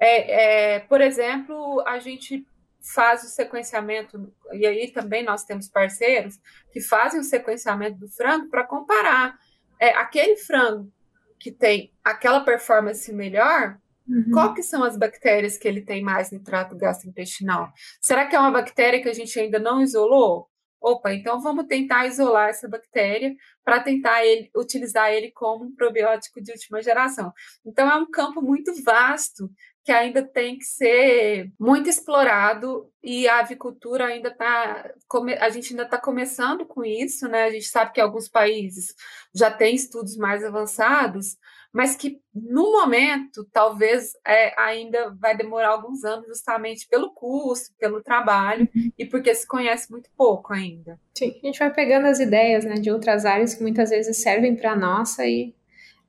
É, 0.00 0.74
é, 0.74 0.80
por 0.80 1.00
exemplo, 1.00 1.80
a 1.86 2.00
gente 2.00 2.44
faz 2.92 3.24
o 3.24 3.28
sequenciamento, 3.28 4.32
e 4.52 4.66
aí 4.66 4.90
também 4.90 5.24
nós 5.24 5.44
temos 5.44 5.68
parceiros 5.68 6.38
que 6.70 6.80
fazem 6.80 7.20
o 7.20 7.24
sequenciamento 7.24 7.98
do 7.98 8.08
frango 8.08 8.48
para 8.50 8.64
comparar 8.64 9.38
é, 9.80 9.90
aquele 9.90 10.36
frango 10.36 10.92
que 11.38 11.50
tem 11.50 11.92
aquela 12.02 12.40
performance 12.40 13.12
melhor, 13.12 13.78
uhum. 14.08 14.30
qual 14.32 14.54
que 14.54 14.62
são 14.62 14.82
as 14.82 14.96
bactérias 14.96 15.58
que 15.58 15.68
ele 15.68 15.82
tem 15.82 16.02
mais 16.02 16.30
no 16.30 16.42
trato 16.42 16.76
gastrointestinal? 16.76 17.72
Será 18.00 18.26
que 18.26 18.36
é 18.36 18.40
uma 18.40 18.50
bactéria 18.50 19.02
que 19.02 19.08
a 19.08 19.14
gente 19.14 19.38
ainda 19.38 19.58
não 19.58 19.80
isolou? 19.80 20.48
Opa, 20.80 21.14
então 21.14 21.40
vamos 21.40 21.66
tentar 21.66 22.06
isolar 22.06 22.50
essa 22.50 22.68
bactéria 22.68 23.34
para 23.64 23.80
tentar 23.80 24.22
ele, 24.22 24.50
utilizar 24.54 25.10
ele 25.10 25.30
como 25.30 25.64
um 25.64 25.74
probiótico 25.74 26.42
de 26.42 26.52
última 26.52 26.82
geração. 26.82 27.32
Então 27.64 27.90
é 27.90 27.96
um 27.96 28.10
campo 28.10 28.42
muito 28.42 28.70
vasto 28.82 29.50
que 29.84 29.92
ainda 29.92 30.22
tem 30.22 30.56
que 30.56 30.64
ser 30.64 31.52
muito 31.60 31.90
explorado 31.90 32.90
e 33.02 33.28
a 33.28 33.40
avicultura 33.40 34.06
ainda 34.06 34.30
está 34.30 34.90
a 35.38 35.50
gente 35.50 35.72
ainda 35.72 35.82
está 35.82 35.98
começando 35.98 36.64
com 36.64 36.82
isso, 36.82 37.28
né? 37.28 37.44
A 37.44 37.50
gente 37.50 37.66
sabe 37.66 37.92
que 37.92 38.00
alguns 38.00 38.26
países 38.26 38.94
já 39.34 39.50
têm 39.50 39.74
estudos 39.74 40.16
mais 40.16 40.42
avançados, 40.42 41.36
mas 41.70 41.94
que 41.94 42.18
no 42.34 42.72
momento 42.72 43.46
talvez 43.52 44.12
é, 44.26 44.58
ainda 44.58 45.14
vai 45.20 45.36
demorar 45.36 45.68
alguns 45.68 46.02
anos 46.02 46.28
justamente 46.28 46.88
pelo 46.88 47.12
custo, 47.12 47.74
pelo 47.78 48.02
trabalho 48.02 48.66
uhum. 48.74 48.90
e 48.96 49.04
porque 49.04 49.34
se 49.34 49.46
conhece 49.46 49.90
muito 49.90 50.08
pouco 50.16 50.54
ainda. 50.54 50.98
Sim, 51.14 51.38
a 51.42 51.46
gente 51.46 51.58
vai 51.58 51.72
pegando 51.72 52.06
as 52.06 52.20
ideias 52.20 52.64
né, 52.64 52.76
de 52.76 52.90
outras 52.90 53.26
áreas 53.26 53.54
que 53.54 53.62
muitas 53.62 53.90
vezes 53.90 54.16
servem 54.16 54.56
para 54.56 54.72
a 54.72 54.76
nossa 54.76 55.26
e 55.26 55.54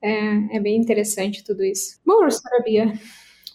é, 0.02 0.56
é, 0.56 0.60
bem 0.60 0.78
interessante 0.78 1.44
tudo 1.44 1.64
isso. 1.64 2.00
Bom, 2.06 2.20
professora 2.20 2.64
Bia, 2.64 2.94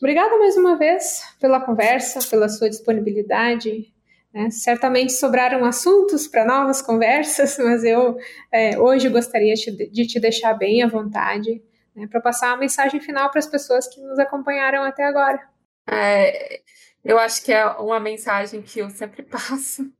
Obrigada 0.00 0.38
mais 0.38 0.56
uma 0.56 0.76
vez 0.76 1.22
pela 1.38 1.60
conversa, 1.60 2.26
pela 2.30 2.48
sua 2.48 2.70
disponibilidade, 2.70 3.92
Né? 4.32 4.48
Certamente 4.50 5.12
sobraram 5.12 5.64
assuntos 5.64 6.26
para 6.26 6.44
novas 6.44 6.80
conversas, 6.80 7.58
mas 7.60 7.84
eu 7.84 8.16
é, 8.50 8.78
hoje 8.78 9.10
gostaria 9.10 9.54
de 9.54 10.06
te 10.06 10.18
deixar 10.18 10.54
bem 10.54 10.82
à 10.82 10.86
vontade 10.86 11.62
né, 11.94 12.06
para 12.06 12.20
passar 12.20 12.48
uma 12.48 12.56
mensagem 12.56 13.00
final 13.00 13.28
para 13.30 13.40
as 13.40 13.46
pessoas 13.46 13.86
que 13.88 14.00
nos 14.00 14.18
acompanharam 14.18 14.84
até 14.84 15.04
agora. 15.04 15.40
É, 15.86 16.60
eu 17.04 17.18
acho 17.18 17.44
que 17.44 17.52
é 17.52 17.66
uma 17.66 18.00
mensagem 18.00 18.62
que 18.62 18.78
eu 18.78 18.88
sempre 18.88 19.22
passo 19.28 19.92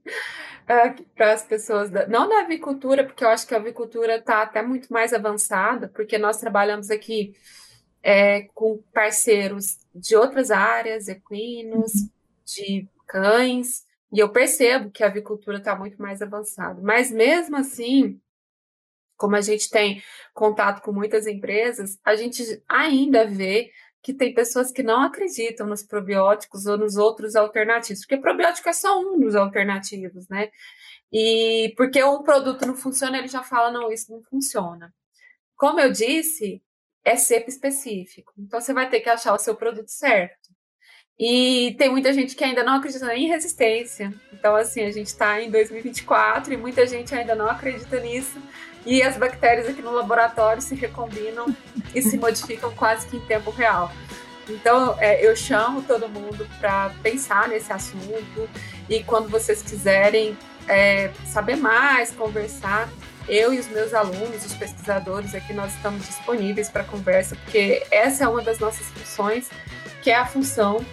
é, 0.67 0.95
para 1.15 1.33
as 1.33 1.43
pessoas, 1.43 1.91
da, 1.91 2.07
não 2.07 2.27
da 2.27 2.41
avicultura, 2.41 3.05
porque 3.05 3.25
eu 3.25 3.29
acho 3.29 3.47
que 3.47 3.55
a 3.55 3.59
avicultura 3.59 4.17
está 4.17 4.43
até 4.43 4.63
muito 4.63 4.91
mais 4.91 5.13
avançada, 5.13 5.89
porque 5.89 6.17
nós 6.17 6.39
trabalhamos 6.39 6.91
aqui 6.91 7.35
é, 8.03 8.43
com 8.55 8.83
parceiros 8.93 9.79
de 9.95 10.17
outras 10.17 10.51
áreas, 10.51 11.09
equinos, 11.09 11.93
uhum. 11.95 12.09
de 12.45 12.89
cães, 13.07 13.85
e 14.13 14.19
eu 14.19 14.31
percebo 14.31 14.91
que 14.91 15.05
a 15.05 15.07
avicultura 15.07 15.59
está 15.59 15.77
muito 15.77 16.01
mais 16.01 16.21
avançada. 16.21 16.81
Mas 16.83 17.11
mesmo 17.11 17.57
assim, 17.57 18.21
como 19.17 19.37
a 19.37 19.41
gente 19.41 19.71
tem 19.71 20.03
contato 20.35 20.83
com 20.83 20.93
muitas 20.93 21.27
empresas, 21.27 21.99
a 22.05 22.17
gente 22.17 22.63
ainda 22.69 23.27
vê 23.27 23.71
que 24.03 24.15
tem 24.15 24.33
pessoas 24.33 24.73
que 24.73 24.83
não 24.83 25.03
acreditam 25.03 25.67
nos 25.67 25.83
probióticos 25.83 26.67
ou 26.67 26.79
nos 26.79 26.97
outros 26.97 27.37
alternativos, 27.37 28.01
porque 28.01 28.17
probiótico 28.17 28.69
é 28.69 28.73
só 28.73 28.99
um 28.99 29.21
dos 29.21 29.37
alternativos, 29.37 30.27
né? 30.29 30.51
E 31.13 31.75
porque 31.77 32.03
um 32.03 32.23
produto 32.23 32.67
não 32.67 32.75
funciona, 32.75 33.19
ele 33.19 33.29
já 33.29 33.43
fala, 33.43 33.71
não, 33.71 33.93
isso 33.93 34.11
não 34.11 34.23
funciona. 34.23 34.93
Como 35.57 35.79
eu 35.81 35.93
disse, 35.93 36.63
é 37.05 37.17
cepa 37.17 37.49
específico. 37.49 38.33
Então 38.39 38.61
você 38.61 38.73
vai 38.73 38.89
ter 38.89 39.01
que 39.01 39.09
achar 39.09 39.35
o 39.35 39.39
seu 39.39 39.55
produto 39.55 39.89
certo. 39.89 40.51
E 41.23 41.75
tem 41.77 41.91
muita 41.91 42.15
gente 42.15 42.35
que 42.35 42.43
ainda 42.43 42.65
não 42.65 42.77
acredita 42.77 43.15
em 43.15 43.29
resistência. 43.29 44.11
Então, 44.33 44.57
assim, 44.57 44.81
a 44.81 44.91
gente 44.91 45.09
está 45.09 45.39
em 45.43 45.51
2024 45.51 46.55
e 46.55 46.57
muita 46.57 46.87
gente 46.87 47.15
ainda 47.15 47.35
não 47.35 47.47
acredita 47.47 48.01
nisso. 48.01 48.41
E 48.87 49.03
as 49.03 49.19
bactérias 49.19 49.69
aqui 49.69 49.83
no 49.83 49.91
laboratório 49.91 50.63
se 50.63 50.75
recombinam 50.75 51.55
e 51.95 52.01
se 52.01 52.17
modificam 52.17 52.75
quase 52.75 53.07
que 53.07 53.19
em 53.19 53.27
tempo 53.27 53.51
real. 53.51 53.93
Então, 54.49 54.97
é, 54.99 55.23
eu 55.25 55.37
chamo 55.37 55.83
todo 55.83 56.09
mundo 56.09 56.49
para 56.59 56.91
pensar 57.03 57.49
nesse 57.49 57.71
assunto 57.71 58.49
e 58.89 59.05
quando 59.05 59.29
vocês 59.29 59.63
quiserem 59.63 60.37
é, 60.67 61.11
saber 61.27 61.57
mais, 61.57 62.11
conversar, 62.13 62.89
eu 63.29 63.55
e 63.55 63.59
os 63.59 63.69
meus 63.69 63.95
alunos, 63.95 64.45
os 64.45 64.55
pesquisadores 64.55 65.35
aqui, 65.35 65.53
nós 65.53 65.75
estamos 65.75 66.07
disponíveis 66.07 66.69
para 66.69 66.85
conversa, 66.85 67.37
porque 67.37 67.87
essa 67.91 68.25
é 68.25 68.29
uma 68.29 68.43
das 68.43 68.59
nossas 68.59 68.87
funções, 68.89 69.49
que 70.03 70.11
é 70.11 70.17
a 70.17 70.27
função 70.27 70.85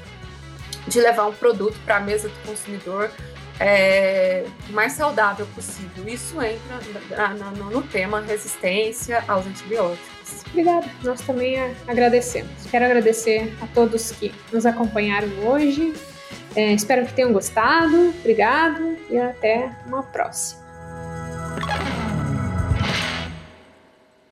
de 0.87 0.99
levar 0.99 1.27
um 1.27 1.33
produto 1.33 1.77
para 1.85 1.97
a 1.97 1.99
mesa 1.99 2.29
do 2.29 2.47
consumidor 2.47 3.11
é, 3.59 4.45
mais 4.69 4.93
saudável 4.93 5.47
possível. 5.47 6.07
Isso 6.07 6.35
entra 6.41 7.29
no, 7.55 7.69
no 7.71 7.81
tema 7.81 8.21
resistência 8.21 9.23
aos 9.27 9.45
antibióticos. 9.45 10.43
Obrigada, 10.49 10.87
nós 11.03 11.21
também 11.21 11.57
agradecemos. 11.87 12.51
Quero 12.69 12.85
agradecer 12.85 13.53
a 13.61 13.67
todos 13.67 14.11
que 14.11 14.33
nos 14.51 14.65
acompanharam 14.65 15.27
hoje. 15.45 15.93
É, 16.55 16.73
espero 16.73 17.05
que 17.05 17.13
tenham 17.13 17.31
gostado. 17.33 18.09
Obrigado 18.19 18.97
e 19.09 19.17
até 19.17 19.71
uma 19.85 20.03
próxima. 20.03 20.67